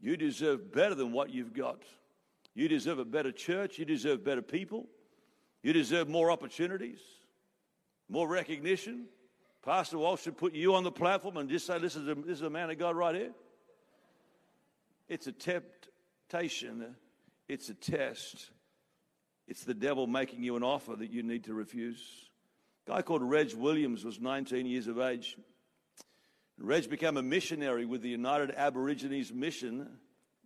You 0.00 0.16
deserve 0.16 0.72
better 0.72 0.94
than 0.94 1.12
what 1.12 1.30
you've 1.30 1.52
got. 1.52 1.82
You 2.54 2.68
deserve 2.68 2.98
a 2.98 3.04
better 3.04 3.32
church. 3.32 3.78
You 3.78 3.84
deserve 3.84 4.24
better 4.24 4.42
people. 4.42 4.86
You 5.62 5.72
deserve 5.72 6.08
more 6.08 6.30
opportunities, 6.30 6.98
more 8.08 8.26
recognition. 8.26 9.06
Pastor 9.64 9.96
Walsh 9.96 10.22
should 10.22 10.36
put 10.36 10.54
you 10.54 10.74
on 10.74 10.82
the 10.82 10.90
platform 10.90 11.36
and 11.36 11.48
just 11.48 11.66
say, 11.66 11.78
This 11.78 11.94
is 11.94 12.08
a, 12.08 12.14
this 12.16 12.38
is 12.38 12.42
a 12.42 12.50
man 12.50 12.68
of 12.70 12.78
God 12.78 12.96
right 12.96 13.14
here. 13.14 13.30
It's 15.08 15.28
a 15.28 15.32
temptation, 15.32 16.96
it's 17.48 17.68
a 17.68 17.74
test. 17.74 18.50
It's 19.48 19.64
the 19.64 19.74
devil 19.74 20.06
making 20.06 20.42
you 20.42 20.56
an 20.56 20.62
offer 20.62 20.96
that 20.96 21.10
you 21.10 21.22
need 21.22 21.44
to 21.44 21.54
refuse. 21.54 22.30
A 22.86 22.90
guy 22.90 23.02
called 23.02 23.22
Reg 23.22 23.54
Williams 23.54 24.04
was 24.04 24.20
19 24.20 24.66
years 24.66 24.88
of 24.88 24.98
age. 24.98 25.36
Reg 26.58 26.90
became 26.90 27.16
a 27.16 27.22
missionary 27.22 27.84
with 27.84 28.02
the 28.02 28.08
United 28.08 28.52
Aborigines 28.52 29.32
Mission 29.32 29.88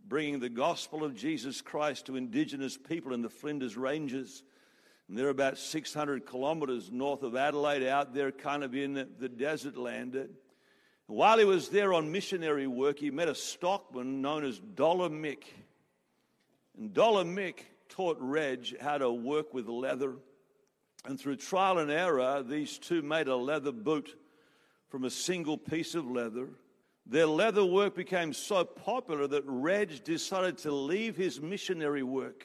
bringing 0.09 0.39
the 0.39 0.49
gospel 0.49 1.03
of 1.03 1.17
Jesus 1.17 1.61
Christ 1.61 2.07
to 2.07 2.17
indigenous 2.17 2.77
people 2.77 3.13
in 3.13 3.23
the 3.23 3.29
Flinders 3.29 3.77
Ranges. 3.77 4.45
And 5.09 5.17
they're 5.17 5.31
about 5.31 5.59
600 5.59 6.27
kilometers 6.27 6.91
north 6.93 7.23
of 7.23 7.37
Adelaide, 7.37 7.87
out 7.87 8.15
there 8.15 8.31
kind 8.33 8.63
of 8.63 8.75
in 8.75 8.95
the 8.95 9.29
desert 9.29 9.77
land. 9.77 10.29
While 11.07 11.39
he 11.39 11.45
was 11.45 11.69
there 11.69 11.93
on 11.93 12.13
missionary 12.13 12.67
work, 12.67 12.99
he 12.99 13.11
met 13.11 13.29
a 13.29 13.35
stockman 13.35 14.21
known 14.21 14.45
as 14.45 14.59
Dollar 14.59 15.09
Mick. 15.09 15.45
And 16.77 16.93
Dollar 16.93 17.25
Mick 17.25 17.61
taught 17.89 18.19
Reg 18.21 18.79
how 18.81 18.99
to 18.99 19.11
work 19.11 19.55
with 19.55 19.69
leather. 19.69 20.17
And 21.07 21.21
through 21.21 21.37
trial 21.37 21.79
and 21.79 21.91
error, 21.91 22.43
these 22.43 22.79
two 22.79 23.01
made 23.01 23.29
a 23.29 23.37
leather 23.37 23.71
boot 23.71 24.19
from 24.89 25.05
a 25.05 25.11
single 25.11 25.57
piece 25.57 25.95
of 25.95 26.11
leather. 26.11 26.49
Their 27.07 27.27
leather 27.27 27.65
work 27.65 27.95
became 27.95 28.33
so 28.33 28.65
popular 28.65 29.29
that 29.29 29.45
Reg 29.47 30.03
decided 30.03 30.59
to 30.59 30.73
leave 30.73 31.17
his 31.17 31.41
missionary 31.41 32.03
work, 32.03 32.45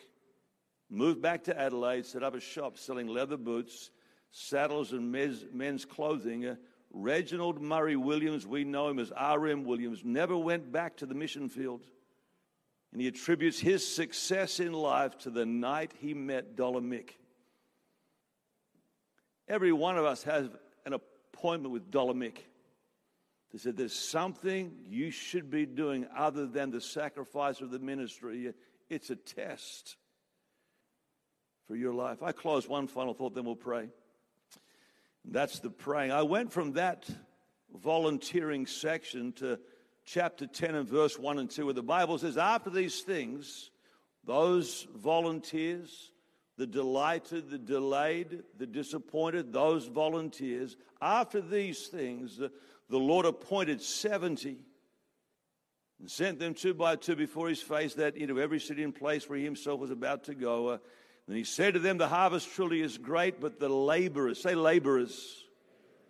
move 0.91 1.19
back 1.19 1.43
to 1.45 1.59
Adelaide, 1.59 2.05
set 2.05 2.21
up 2.21 2.35
a 2.35 2.39
shop 2.39 2.77
selling 2.77 3.07
leather 3.07 3.37
boots, 3.37 3.89
saddles, 4.31 4.91
and 4.91 5.11
men's 5.11 5.83
clothing. 5.83 6.45
Uh, 6.45 6.55
Reginald 6.91 7.61
Murray 7.61 7.95
Williams, 7.95 8.45
we 8.45 8.63
know 8.63 8.89
him 8.89 8.99
as 8.99 9.11
R.M. 9.11 9.63
Williams, 9.63 10.01
never 10.03 10.37
went 10.37 10.71
back 10.71 10.97
to 10.97 11.07
the 11.07 11.15
mission 11.15 11.49
field. 11.49 11.87
And 12.91 13.01
he 13.01 13.07
attributes 13.07 13.59
his 13.59 13.87
success 13.87 14.59
in 14.59 14.73
life 14.73 15.17
to 15.19 15.31
the 15.31 15.45
night 15.45 15.93
he 15.99 16.13
met 16.13 16.55
Dollar 16.55 16.81
Mick. 16.81 17.11
Every 19.51 19.73
one 19.73 19.97
of 19.97 20.05
us 20.05 20.23
has 20.23 20.47
an 20.85 20.93
appointment 20.93 21.73
with 21.73 21.91
Dollar 21.91 22.13
Mick. 22.13 22.37
They 23.51 23.57
said, 23.57 23.75
There's 23.75 23.91
something 23.91 24.71
you 24.87 25.11
should 25.11 25.49
be 25.49 25.65
doing 25.65 26.07
other 26.15 26.47
than 26.47 26.71
the 26.71 26.79
sacrifice 26.79 27.59
of 27.59 27.69
the 27.69 27.77
ministry. 27.77 28.53
It's 28.89 29.09
a 29.09 29.17
test 29.17 29.97
for 31.67 31.75
your 31.75 31.93
life. 31.93 32.23
I 32.23 32.31
close 32.31 32.65
one 32.65 32.87
final 32.87 33.13
thought, 33.13 33.35
then 33.35 33.43
we'll 33.43 33.57
pray. 33.57 33.89
That's 35.25 35.59
the 35.59 35.69
praying. 35.69 36.13
I 36.13 36.23
went 36.23 36.53
from 36.53 36.71
that 36.73 37.09
volunteering 37.75 38.65
section 38.65 39.33
to 39.33 39.59
chapter 40.05 40.47
10 40.47 40.75
and 40.75 40.87
verse 40.87 41.19
1 41.19 41.39
and 41.39 41.51
2, 41.51 41.65
where 41.65 41.73
the 41.73 41.83
Bible 41.83 42.17
says, 42.17 42.37
After 42.37 42.69
these 42.69 43.01
things, 43.01 43.69
those 44.23 44.87
volunteers, 44.95 46.10
the 46.61 46.67
delighted, 46.67 47.49
the 47.49 47.57
delayed, 47.57 48.43
the 48.59 48.67
disappointed, 48.67 49.51
those 49.51 49.87
volunteers, 49.87 50.77
after 51.01 51.41
these 51.41 51.87
things, 51.87 52.37
the 52.37 52.99
Lord 52.99 53.25
appointed 53.25 53.81
70 53.81 54.59
and 55.99 56.11
sent 56.11 56.37
them 56.37 56.53
two 56.53 56.75
by 56.75 56.97
two 56.97 57.15
before 57.15 57.49
his 57.49 57.63
face 57.63 57.95
that 57.95 58.15
into 58.15 58.39
every 58.39 58.59
city 58.59 58.83
and 58.83 58.93
place 58.93 59.27
where 59.27 59.39
he 59.39 59.43
himself 59.43 59.79
was 59.79 59.89
about 59.89 60.25
to 60.25 60.35
go. 60.35 60.67
Uh, 60.67 60.77
and 61.25 61.35
he 61.35 61.43
said 61.43 61.73
to 61.73 61.79
them, 61.79 61.97
The 61.97 62.07
harvest 62.07 62.53
truly 62.53 62.81
is 62.81 62.99
great, 62.99 63.41
but 63.41 63.59
the 63.59 63.69
laborers, 63.69 64.39
say 64.39 64.53
laborers, 64.53 65.43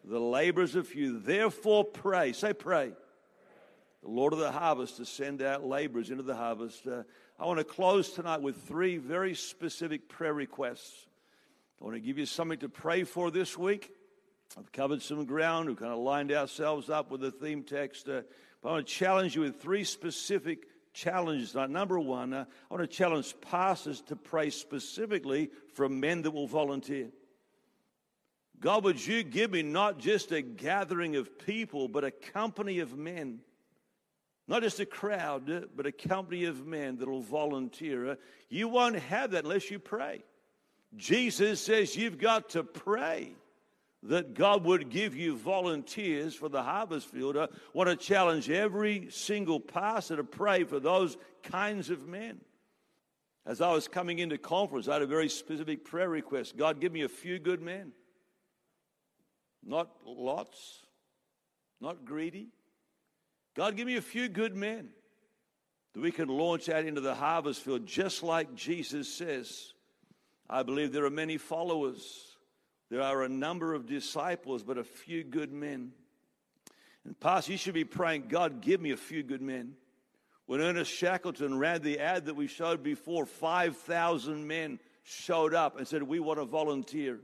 the 0.03 0.19
laborers 0.19 0.75
are 0.75 0.83
few. 0.83 1.17
Therefore 1.17 1.85
pray, 1.85 2.33
say 2.33 2.51
pray. 2.51 2.91
The 4.03 4.09
Lord 4.09 4.33
of 4.33 4.39
the 4.39 4.51
harvest 4.51 4.97
to 4.97 5.05
send 5.05 5.41
out 5.41 5.63
laborers 5.63 6.09
into 6.09 6.23
the 6.23 6.35
harvest. 6.35 6.85
Uh, 6.85 7.03
I 7.39 7.45
want 7.45 7.59
to 7.59 7.63
close 7.63 8.11
tonight 8.11 8.41
with 8.41 8.55
three 8.67 8.97
very 8.97 9.33
specific 9.33 10.07
prayer 10.07 10.33
requests. 10.33 11.07
I 11.81 11.85
want 11.85 11.95
to 11.95 11.99
give 11.99 12.17
you 12.17 12.25
something 12.25 12.59
to 12.59 12.69
pray 12.69 13.03
for 13.03 13.31
this 13.31 13.57
week. 13.57 13.91
I've 14.57 14.71
covered 14.71 15.01
some 15.01 15.25
ground. 15.25 15.67
We've 15.67 15.77
kind 15.77 15.91
of 15.91 15.99
lined 15.99 16.31
ourselves 16.31 16.89
up 16.89 17.09
with 17.09 17.21
the 17.21 17.31
theme 17.31 17.63
text. 17.63 18.07
Uh, 18.07 18.21
but 18.61 18.69
I 18.69 18.71
want 18.73 18.87
to 18.87 18.93
challenge 18.93 19.35
you 19.35 19.41
with 19.41 19.61
three 19.61 19.83
specific 19.83 20.67
challenges. 20.93 21.55
Number 21.55 21.99
one, 21.99 22.33
uh, 22.33 22.45
I 22.69 22.73
want 22.73 22.89
to 22.89 22.95
challenge 22.95 23.33
pastors 23.41 24.01
to 24.01 24.15
pray 24.15 24.49
specifically 24.49 25.49
for 25.73 25.89
men 25.89 26.21
that 26.23 26.31
will 26.31 26.47
volunteer. 26.47 27.09
God, 28.59 28.83
would 28.83 29.03
you 29.03 29.23
give 29.23 29.51
me 29.51 29.63
not 29.63 29.97
just 29.97 30.31
a 30.31 30.43
gathering 30.43 31.15
of 31.15 31.39
people, 31.39 31.87
but 31.87 32.03
a 32.03 32.11
company 32.11 32.79
of 32.79 32.95
men? 32.95 33.39
Not 34.47 34.63
just 34.63 34.79
a 34.79 34.85
crowd, 34.85 35.69
but 35.75 35.85
a 35.85 35.91
company 35.91 36.45
of 36.45 36.65
men 36.65 36.97
that 36.97 37.07
will 37.07 37.21
volunteer. 37.21 38.17
You 38.49 38.67
won't 38.67 38.97
have 38.97 39.31
that 39.31 39.43
unless 39.43 39.71
you 39.71 39.79
pray. 39.79 40.23
Jesus 40.95 41.61
says 41.61 41.95
you've 41.95 42.17
got 42.17 42.49
to 42.49 42.63
pray 42.63 43.35
that 44.03 44.33
God 44.33 44.65
would 44.65 44.89
give 44.89 45.15
you 45.15 45.37
volunteers 45.37 46.33
for 46.33 46.49
the 46.49 46.63
harvest 46.63 47.07
field. 47.07 47.37
I 47.37 47.47
want 47.73 47.89
to 47.89 47.95
challenge 47.95 48.49
every 48.49 49.07
single 49.11 49.59
pastor 49.59 50.17
to 50.17 50.23
pray 50.23 50.63
for 50.63 50.79
those 50.79 51.17
kinds 51.43 51.89
of 51.89 52.07
men. 52.07 52.41
As 53.45 53.61
I 53.61 53.71
was 53.71 53.87
coming 53.87 54.19
into 54.19 54.37
conference, 54.37 54.87
I 54.87 54.93
had 54.93 55.01
a 55.01 55.07
very 55.07 55.29
specific 55.29 55.85
prayer 55.85 56.09
request 56.09 56.57
God, 56.57 56.81
give 56.81 56.91
me 56.91 57.03
a 57.03 57.09
few 57.09 57.39
good 57.39 57.61
men. 57.61 57.91
Not 59.63 59.89
lots, 60.05 60.83
not 61.79 62.05
greedy. 62.05 62.47
God, 63.55 63.75
give 63.75 63.87
me 63.87 63.97
a 63.97 64.01
few 64.01 64.29
good 64.29 64.55
men 64.55 64.89
that 65.93 66.01
we 66.01 66.11
can 66.11 66.29
launch 66.29 66.69
out 66.69 66.85
into 66.85 67.01
the 67.01 67.15
harvest 67.15 67.61
field 67.61 67.85
just 67.85 68.23
like 68.23 68.55
Jesus 68.55 69.13
says. 69.13 69.73
I 70.49 70.63
believe 70.63 70.91
there 70.91 71.05
are 71.05 71.09
many 71.09 71.37
followers 71.37 72.31
there 72.91 73.01
are 73.01 73.23
a 73.23 73.29
number 73.29 73.73
of 73.73 73.87
disciples, 73.87 74.63
but 74.63 74.77
a 74.77 74.83
few 74.83 75.23
good 75.23 75.53
men. 75.53 75.93
And, 77.05 77.17
Pastor, 77.17 77.53
you 77.53 77.57
should 77.57 77.73
be 77.73 77.85
praying, 77.85 78.25
God, 78.27 78.61
give 78.61 78.81
me 78.81 78.91
a 78.91 78.97
few 78.97 79.23
good 79.23 79.41
men. 79.41 79.75
When 80.45 80.59
Ernest 80.59 80.91
Shackleton 80.91 81.57
ran 81.57 81.81
the 81.81 81.99
ad 81.99 82.25
that 82.25 82.35
we 82.35 82.47
showed 82.47 82.83
before, 82.83 83.25
5,000 83.25 84.45
men 84.45 84.77
showed 85.03 85.53
up 85.53 85.77
and 85.77 85.87
said, 85.87 86.03
We 86.03 86.19
want 86.19 86.39
to 86.39 86.45
volunteer. 86.45 87.21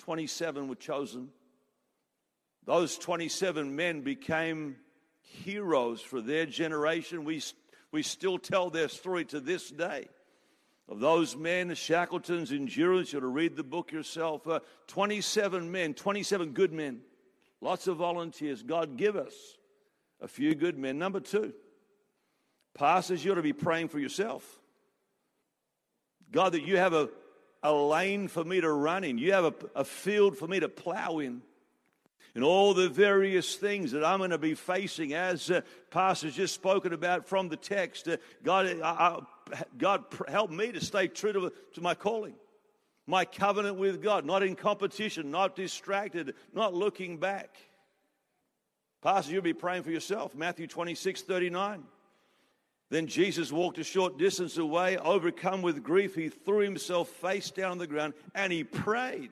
27 0.00 0.66
were 0.66 0.74
chosen. 0.74 1.28
Those 2.64 2.98
27 2.98 3.76
men 3.76 4.00
became 4.00 4.78
heroes 5.28 6.00
for 6.00 6.20
their 6.20 6.46
generation. 6.46 7.24
We, 7.24 7.42
we 7.92 8.02
still 8.02 8.38
tell 8.38 8.70
their 8.70 8.88
story 8.88 9.24
to 9.26 9.40
this 9.40 9.70
day 9.70 10.08
of 10.88 11.00
those 11.00 11.36
men, 11.36 11.74
Shackleton's 11.74 12.50
endurance. 12.50 13.12
you're 13.12 13.20
to 13.20 13.26
read 13.26 13.56
the 13.56 13.62
book 13.62 13.92
yourself. 13.92 14.48
Uh, 14.48 14.60
27 14.86 15.70
men, 15.70 15.92
27 15.92 16.52
good 16.52 16.72
men, 16.72 17.00
lots 17.60 17.86
of 17.86 17.98
volunteers. 17.98 18.62
God, 18.62 18.96
give 18.96 19.14
us 19.14 19.34
a 20.20 20.28
few 20.28 20.54
good 20.54 20.78
men. 20.78 20.98
Number 20.98 21.20
two, 21.20 21.52
Pastors, 22.74 23.24
you 23.24 23.32
ought 23.32 23.36
to 23.36 23.42
be 23.42 23.52
praying 23.52 23.88
for 23.88 23.98
yourself. 23.98 24.44
God, 26.30 26.52
that 26.52 26.62
you 26.62 26.76
have 26.76 26.92
a, 26.92 27.08
a 27.62 27.72
lane 27.72 28.28
for 28.28 28.44
me 28.44 28.60
to 28.60 28.70
run 28.70 29.04
in, 29.04 29.18
you 29.18 29.32
have 29.32 29.44
a, 29.44 29.54
a 29.74 29.84
field 29.84 30.38
for 30.38 30.46
me 30.46 30.60
to 30.60 30.68
plow 30.68 31.18
in. 31.18 31.42
And 32.34 32.44
all 32.44 32.74
the 32.74 32.88
various 32.88 33.56
things 33.56 33.92
that 33.92 34.04
I'm 34.04 34.18
going 34.18 34.30
to 34.30 34.38
be 34.38 34.54
facing, 34.54 35.14
as 35.14 35.50
uh, 35.50 35.62
Pastor's 35.90 36.36
just 36.36 36.54
spoken 36.54 36.92
about 36.92 37.26
from 37.26 37.48
the 37.48 37.56
text, 37.56 38.06
uh, 38.08 38.16
God, 38.42 38.66
I, 38.82 38.88
I, 38.88 39.62
God, 39.76 40.04
help 40.28 40.50
me 40.50 40.72
to 40.72 40.84
stay 40.84 41.08
true 41.08 41.32
to, 41.32 41.52
to 41.74 41.80
my 41.80 41.94
calling 41.94 42.34
my 43.08 43.24
covenant 43.24 43.76
with 43.76 44.02
God, 44.02 44.26
not 44.26 44.42
in 44.42 44.54
competition, 44.54 45.30
not 45.30 45.56
distracted, 45.56 46.34
not 46.52 46.74
looking 46.74 47.16
back. 47.16 47.56
Pastor, 49.02 49.32
you'll 49.32 49.42
be 49.42 49.54
praying 49.54 49.82
for 49.82 49.90
yourself. 49.90 50.34
Matthew 50.34 50.66
26, 50.66 51.22
39. 51.22 51.84
Then 52.90 53.06
Jesus 53.06 53.50
walked 53.50 53.78
a 53.78 53.84
short 53.84 54.18
distance 54.18 54.58
away, 54.58 54.98
overcome 54.98 55.62
with 55.62 55.82
grief. 55.82 56.14
He 56.14 56.28
threw 56.28 56.58
himself 56.58 57.08
face 57.08 57.50
down 57.50 57.72
on 57.72 57.78
the 57.78 57.86
ground 57.86 58.12
and 58.34 58.52
he 58.52 58.62
prayed. 58.62 59.30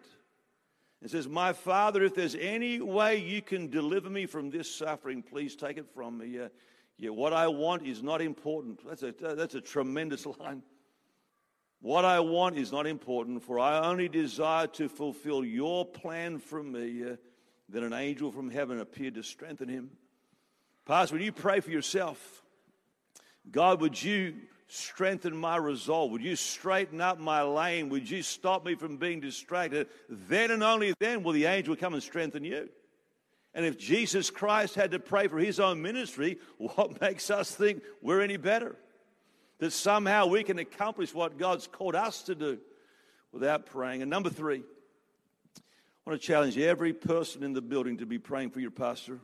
And 1.00 1.10
says, 1.10 1.28
My 1.28 1.52
Father, 1.52 2.02
if 2.02 2.14
there's 2.14 2.34
any 2.34 2.80
way 2.80 3.16
you 3.18 3.42
can 3.42 3.68
deliver 3.68 4.08
me 4.08 4.26
from 4.26 4.50
this 4.50 4.72
suffering, 4.72 5.22
please 5.22 5.54
take 5.56 5.78
it 5.78 5.86
from 5.94 6.18
me. 6.18 6.26
Yeah, 6.28 6.48
yeah 6.96 7.10
what 7.10 7.32
I 7.32 7.48
want 7.48 7.86
is 7.86 8.02
not 8.02 8.22
important. 8.22 8.80
That's 8.86 9.02
a, 9.02 9.12
that's 9.12 9.54
a 9.54 9.60
tremendous 9.60 10.26
line. 10.40 10.62
What 11.80 12.04
I 12.04 12.20
want 12.20 12.56
is 12.56 12.72
not 12.72 12.86
important, 12.86 13.42
for 13.42 13.58
I 13.58 13.86
only 13.86 14.08
desire 14.08 14.66
to 14.68 14.88
fulfill 14.88 15.44
your 15.44 15.84
plan 15.84 16.38
for 16.38 16.62
me. 16.62 17.04
Then 17.68 17.82
an 17.82 17.92
angel 17.92 18.32
from 18.32 18.50
heaven 18.50 18.80
appeared 18.80 19.14
to 19.14 19.22
strengthen 19.22 19.68
him. 19.68 19.90
Pastor, 20.86 21.16
when 21.16 21.24
you 21.24 21.32
pray 21.32 21.60
for 21.60 21.70
yourself, 21.70 22.42
God, 23.50 23.80
would 23.80 24.00
you 24.02 24.34
strengthen 24.68 25.36
my 25.36 25.56
resolve? 25.56 26.10
Would 26.10 26.22
you 26.22 26.36
straighten 26.36 27.00
up 27.00 27.18
my 27.18 27.42
lane? 27.42 27.88
Would 27.88 28.08
you 28.10 28.22
stop 28.22 28.64
me 28.64 28.74
from 28.74 28.96
being 28.96 29.20
distracted? 29.20 29.88
Then 30.08 30.50
and 30.50 30.62
only 30.62 30.94
then 30.98 31.22
will 31.22 31.32
the 31.32 31.46
angel 31.46 31.76
come 31.76 31.94
and 31.94 32.02
strengthen 32.02 32.44
you. 32.44 32.68
And 33.54 33.64
if 33.64 33.78
Jesus 33.78 34.30
Christ 34.30 34.74
had 34.74 34.90
to 34.90 34.98
pray 34.98 35.28
for 35.28 35.38
his 35.38 35.60
own 35.60 35.80
ministry, 35.80 36.38
what 36.58 37.00
makes 37.00 37.30
us 37.30 37.54
think 37.54 37.82
we're 38.02 38.20
any 38.20 38.36
better? 38.36 38.76
that 39.58 39.72
somehow 39.72 40.26
we 40.26 40.42
can 40.42 40.58
accomplish 40.58 41.14
what 41.14 41.38
God's 41.38 41.66
called 41.66 41.94
us 41.94 42.22
to 42.24 42.34
do 42.34 42.58
without 43.32 43.66
praying. 43.66 44.02
And 44.02 44.10
number 44.10 44.30
three, 44.30 44.58
I 45.58 46.10
want 46.10 46.20
to 46.20 46.26
challenge 46.26 46.58
every 46.58 46.92
person 46.92 47.42
in 47.42 47.52
the 47.52 47.62
building 47.62 47.98
to 47.98 48.06
be 48.06 48.18
praying 48.18 48.50
for 48.50 48.60
your 48.60 48.70
pastor. 48.70 49.20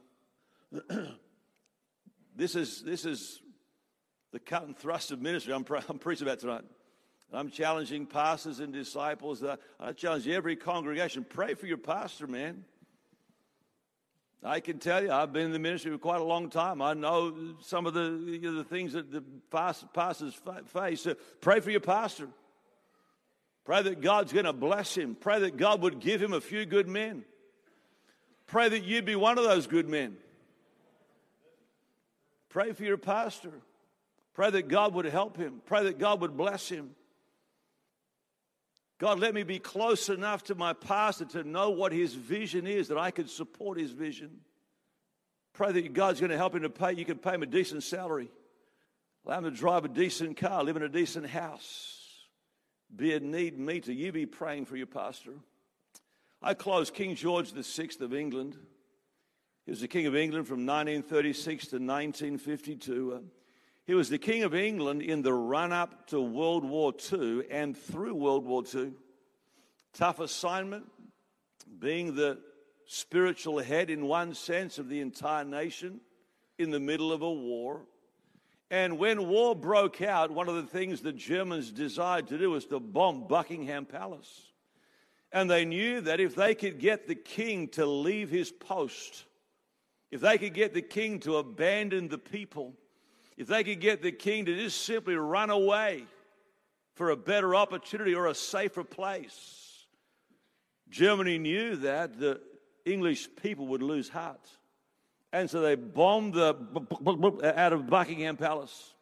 this, 2.37 2.57
is, 2.57 2.83
this 2.83 3.05
is 3.05 3.41
the 4.33 4.41
cut 4.41 4.65
and 4.65 4.77
thrust 4.77 5.11
of 5.13 5.21
ministry 5.21 5.53
I'm, 5.53 5.65
I'm 5.89 5.99
preaching 5.99 6.27
about 6.27 6.41
tonight. 6.41 6.65
I'm 7.35 7.51
challenging 7.51 8.07
pastors 8.07 8.61
and 8.61 8.73
disciples. 8.73 9.43
Uh, 9.43 9.57
I 9.81 9.93
challenge 9.93 10.29
every 10.29 10.57
congregation 10.57 11.25
pray 11.27 11.55
for 11.55 11.67
your 11.67 11.79
pastor, 11.79 12.27
man. 12.27 12.65
I 14.45 14.61
can 14.61 14.79
tell 14.79 15.03
you, 15.03 15.11
I've 15.11 15.33
been 15.33 15.47
in 15.47 15.53
the 15.53 15.59
ministry 15.59 15.93
for 15.93 15.99
quite 15.99 16.21
a 16.21 16.25
long 16.25 16.51
time. 16.51 16.83
I 16.83 16.95
know 16.95 17.55
some 17.63 17.87
of 17.87 17.95
the, 17.95 18.23
you 18.27 18.41
know, 18.41 18.55
the 18.55 18.65
things 18.65 18.93
that 18.95 19.11
the 19.13 19.23
pastors 19.51 20.35
face. 20.67 21.07
Uh, 21.07 21.15
pray 21.41 21.61
for 21.61 21.71
your 21.71 21.81
pastor. 21.81 22.29
Pray 23.65 23.83
that 23.83 24.01
God's 24.01 24.33
going 24.33 24.45
to 24.45 24.53
bless 24.53 24.97
him. 24.97 25.15
Pray 25.15 25.39
that 25.41 25.57
God 25.57 25.83
would 25.83 26.01
give 26.01 26.21
him 26.21 26.33
a 26.33 26.41
few 26.41 26.67
good 26.67 26.89
men. 26.89 27.25
Pray 28.49 28.69
that 28.69 28.83
you'd 28.83 29.05
be 29.05 29.15
one 29.15 29.39
of 29.39 29.45
those 29.45 29.69
good 29.69 29.89
men. 29.89 30.17
Pray 32.49 32.73
for 32.73 32.83
your 32.83 32.99
pastor. 32.99 33.53
Pray 34.35 34.51
that 34.51 34.69
God 34.69 34.95
would 34.95 35.05
help 35.05 35.37
him. 35.37 35.61
Pray 35.67 35.85
that 35.85 35.99
God 35.99 36.21
would 36.21 36.37
bless 36.37 36.69
him. 36.69 36.91
God, 38.99 39.19
let 39.19 39.35
me 39.35 39.43
be 39.43 39.59
close 39.59 40.09
enough 40.09 40.45
to 40.45 40.55
my 40.55 40.73
pastor 40.73 41.25
to 41.25 41.43
know 41.43 41.71
what 41.71 41.93
his 41.93 42.15
vision 42.15 42.67
is, 42.67 42.89
that 42.89 42.99
I 42.99 43.11
could 43.11 43.29
support 43.29 43.79
his 43.79 43.91
vision. 43.91 44.31
Pray 45.55 45.73
that 45.73 45.93
God's 45.93 46.21
going 46.21 46.31
to 46.31 46.37
help 46.37 46.55
him 46.55 46.63
to 46.63 46.71
pay. 46.71 46.93
You 46.93 47.05
can 47.05 47.19
pay 47.19 47.35
him 47.35 47.43
a 47.43 47.47
decent 47.47 47.83
salary. 47.83 48.31
Allow 49.27 49.39
him 49.39 49.45
to 49.45 49.51
drive 49.51 49.85
a 49.85 49.89
decent 49.89 50.37
car, 50.37 50.63
live 50.65 50.77
in 50.77 50.83
a 50.83 50.89
decent 50.89 51.27
house. 51.27 51.99
Be 52.95 53.13
a 53.13 53.21
need 53.21 53.59
meter. 53.59 53.93
You 53.93 54.13
be 54.13 54.27
praying 54.27 54.67
for 54.67 54.77
your 54.77 54.87
pastor. 54.87 55.33
I 56.41 56.55
close 56.55 56.91
King 56.91 57.15
George 57.15 57.53
VI 57.53 57.91
of 58.01 58.15
England. 58.15 58.57
He 59.65 59.71
was 59.71 59.81
the 59.81 59.89
King 59.89 60.07
of 60.07 60.17
England 60.17 60.47
from 60.47 60.67
1936 60.67 61.67
to 61.69 61.77
1952. 61.77 63.25
He 63.85 63.95
was 63.95 64.09
the 64.09 64.19
King 64.19 64.45
of 64.45 64.55
England 64.55 65.03
in 65.03 65.23
the 65.23 65.33
run 65.33 65.73
up 65.73 66.07
to 66.09 66.21
World 66.21 66.65
War 66.65 66.93
II 67.13 67.43
and 67.51 67.77
through 67.77 68.15
World 68.15 68.45
War 68.45 68.63
II. 68.73 68.93
Tough 69.93 70.21
assignment, 70.21 70.91
being 71.81 72.15
the 72.15 72.39
spiritual 72.87 73.59
head, 73.59 73.91
in 73.91 74.07
one 74.07 74.35
sense, 74.35 74.79
of 74.79 74.89
the 74.89 75.01
entire 75.01 75.45
nation 75.45 76.01
in 76.59 76.71
the 76.71 76.81
middle 76.81 77.13
of 77.13 77.23
a 77.23 77.31
war. 77.31 77.83
And 78.71 78.99
when 78.99 79.29
war 79.29 79.55
broke 79.55 80.01
out, 80.01 80.31
one 80.31 80.49
of 80.49 80.55
the 80.55 80.63
things 80.63 81.01
the 81.01 81.13
Germans 81.13 81.73
desired 81.73 82.29
to 82.29 82.39
do 82.39 82.51
was 82.51 82.67
to 82.67 82.79
bomb 82.79 83.27
Buckingham 83.27 83.85
Palace. 83.85 84.53
And 85.33 85.51
they 85.51 85.65
knew 85.65 86.01
that 86.03 86.21
if 86.21 86.35
they 86.35 86.55
could 86.55 86.79
get 86.79 87.09
the 87.09 87.15
king 87.15 87.69
to 87.71 87.85
leave 87.85 88.31
his 88.31 88.53
post, 88.53 89.25
if 90.11 90.21
they 90.21 90.39
could 90.39 90.55
get 90.55 90.73
the 90.73 90.83
king 90.83 91.21
to 91.21 91.37
abandon 91.37 92.09
the 92.09 92.19
people, 92.19 92.75
if 93.37 93.47
they 93.47 93.65
could 93.65 93.81
get 93.81 94.03
the 94.03 94.13
king 94.13 94.45
to 94.47 94.57
just 94.57 94.85
simply 94.85 95.15
run 95.15 95.51
away 95.51 96.05
for 96.95 97.11
a 97.11 97.17
better 97.17 97.55
opportunity 97.55 98.15
or 98.15 98.27
a 98.27 98.35
safer 98.35 98.85
place, 98.85 99.87
Germany 100.91 101.39
knew 101.39 101.77
that 101.77 102.19
the 102.19 102.41
English 102.85 103.29
people 103.43 103.69
would 103.69 103.83
lose 103.83 104.09
heart. 104.09 104.49
And 105.33 105.49
so 105.49 105.61
they 105.61 105.77
bombed 105.77 106.35
the 106.35 106.55
out 107.57 107.73
of 107.73 107.89
Buckingham 107.89 108.37
Palace. 108.37 108.93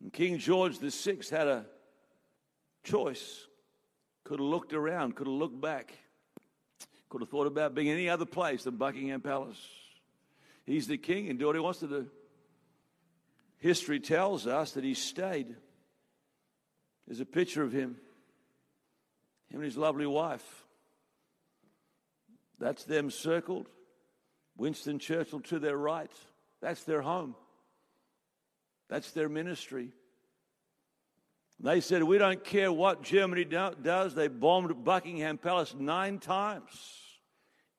And 0.00 0.12
King 0.12 0.38
George 0.38 0.78
VI 0.78 1.18
had 1.30 1.46
a 1.46 1.66
choice. 2.84 3.46
Could 4.24 4.40
have 4.40 4.48
looked 4.48 4.72
around, 4.72 5.16
could 5.16 5.26
have 5.26 5.34
looked 5.34 5.60
back, 5.60 5.92
could 7.08 7.20
have 7.20 7.30
thought 7.30 7.46
about 7.46 7.74
being 7.74 7.88
any 7.88 8.08
other 8.08 8.26
place 8.26 8.64
than 8.64 8.76
Buckingham 8.76 9.20
Palace. 9.20 9.58
He's 10.68 10.86
the 10.86 10.98
king 10.98 11.30
and 11.30 11.38
do 11.38 11.46
what 11.46 11.56
he 11.56 11.60
wants 11.60 11.80
to 11.80 11.88
do. 11.88 12.08
History 13.56 14.00
tells 14.00 14.46
us 14.46 14.72
that 14.72 14.84
he 14.84 14.92
stayed. 14.92 15.56
There's 17.06 17.20
a 17.20 17.24
picture 17.24 17.62
of 17.62 17.72
him, 17.72 17.96
him 19.48 19.60
and 19.60 19.64
his 19.64 19.78
lovely 19.78 20.06
wife. 20.06 20.44
That's 22.58 22.84
them 22.84 23.10
circled. 23.10 23.66
Winston 24.58 24.98
Churchill 24.98 25.40
to 25.40 25.58
their 25.58 25.76
right. 25.76 26.12
That's 26.60 26.84
their 26.84 27.00
home. 27.00 27.34
That's 28.90 29.12
their 29.12 29.30
ministry. 29.30 29.92
They 31.60 31.80
said, 31.80 32.02
We 32.02 32.18
don't 32.18 32.44
care 32.44 32.70
what 32.70 33.02
Germany 33.02 33.44
do- 33.44 33.74
does. 33.80 34.14
They 34.14 34.28
bombed 34.28 34.84
Buckingham 34.84 35.38
Palace 35.38 35.74
nine 35.78 36.18
times. 36.18 36.68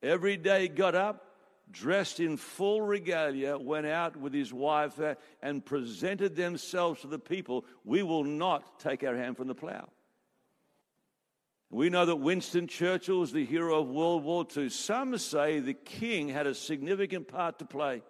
Every 0.01 0.37
day 0.37 0.69
got 0.69 0.95
up, 0.95 1.28
dressed 1.71 2.19
in 2.19 2.37
full 2.37 2.81
regalia, 2.81 3.57
went 3.57 3.85
out 3.85 4.17
with 4.17 4.33
his 4.33 4.53
wife 4.53 4.99
uh, 4.99 5.15
and 5.41 5.65
presented 5.65 6.35
themselves 6.35 7.01
to 7.01 7.07
the 7.07 7.19
people. 7.19 7.65
We 7.83 8.03
will 8.03 8.23
not 8.23 8.79
take 8.79 9.03
our 9.03 9.15
hand 9.15 9.37
from 9.37 9.47
the 9.47 9.55
plow. 9.55 9.89
We 11.71 11.89
know 11.89 12.05
that 12.05 12.15
Winston 12.15 12.67
Churchill 12.67 13.19
was 13.19 13.31
the 13.31 13.45
hero 13.45 13.79
of 13.79 13.89
World 13.89 14.23
War 14.23 14.45
II. 14.55 14.69
Some 14.69 15.15
say 15.19 15.59
the 15.59 15.75
king 15.75 16.27
had 16.27 16.47
a 16.47 16.55
significant 16.55 17.27
part 17.27 17.59
to 17.59 17.65
play 17.65 18.01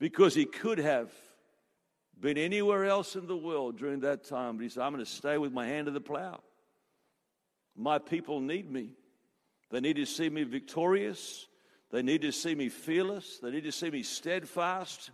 because 0.00 0.34
he 0.34 0.46
could 0.46 0.78
have 0.78 1.12
been 2.18 2.36
anywhere 2.36 2.84
else 2.84 3.14
in 3.14 3.26
the 3.26 3.36
world 3.36 3.78
during 3.78 4.00
that 4.00 4.24
time. 4.24 4.56
But 4.56 4.64
he 4.64 4.68
said, 4.68 4.82
I'm 4.82 4.92
going 4.92 5.04
to 5.04 5.10
stay 5.10 5.38
with 5.38 5.52
my 5.52 5.66
hand 5.66 5.86
to 5.86 5.92
the 5.92 6.00
plow. 6.00 6.40
My 7.76 7.98
people 7.98 8.40
need 8.40 8.70
me. 8.70 8.94
They 9.70 9.80
need 9.80 9.96
to 9.96 10.06
see 10.06 10.28
me 10.28 10.42
victorious. 10.42 11.46
They 11.90 12.02
need 12.02 12.22
to 12.22 12.32
see 12.32 12.54
me 12.54 12.68
fearless. 12.68 13.38
They 13.38 13.50
need 13.50 13.64
to 13.64 13.72
see 13.72 13.90
me 13.90 14.02
steadfast 14.02 15.10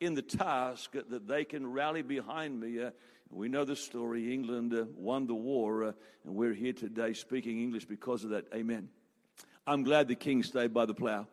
in 0.00 0.14
the 0.14 0.22
task 0.22 0.92
that 0.92 1.26
they 1.26 1.44
can 1.44 1.70
rally 1.72 2.02
behind 2.02 2.60
me. 2.60 2.82
Uh, 2.82 2.90
we 3.30 3.48
know 3.48 3.64
the 3.64 3.76
story. 3.76 4.32
England 4.32 4.74
uh, 4.74 4.84
won 4.96 5.26
the 5.26 5.34
war, 5.34 5.84
uh, 5.84 5.92
and 6.24 6.34
we're 6.34 6.52
here 6.52 6.72
today 6.72 7.12
speaking 7.12 7.62
English 7.62 7.86
because 7.86 8.24
of 8.24 8.30
that. 8.30 8.46
Amen. 8.54 8.88
I'm 9.66 9.82
glad 9.82 10.08
the 10.08 10.14
king 10.14 10.42
stayed 10.42 10.72
by 10.72 10.86
the 10.86 10.94
plow. 10.94 11.26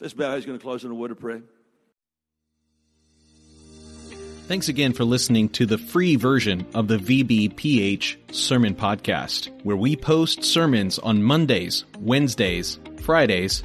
Let's 0.00 0.14
bow. 0.14 0.34
He's 0.36 0.46
going 0.46 0.58
to 0.58 0.62
close 0.62 0.84
in 0.84 0.90
a 0.90 0.94
word 0.94 1.10
of 1.10 1.18
prayer. 1.18 1.42
Thanks 4.46 4.68
again 4.68 4.92
for 4.92 5.02
listening 5.02 5.48
to 5.50 5.66
the 5.66 5.78
free 5.78 6.14
version 6.14 6.66
of 6.72 6.86
the 6.86 6.98
VBPH 6.98 8.32
Sermon 8.32 8.76
Podcast, 8.76 9.50
where 9.64 9.76
we 9.76 9.96
post 9.96 10.44
sermons 10.44 11.00
on 11.00 11.24
Mondays, 11.24 11.84
Wednesdays, 11.98 12.78
Fridays, 13.02 13.64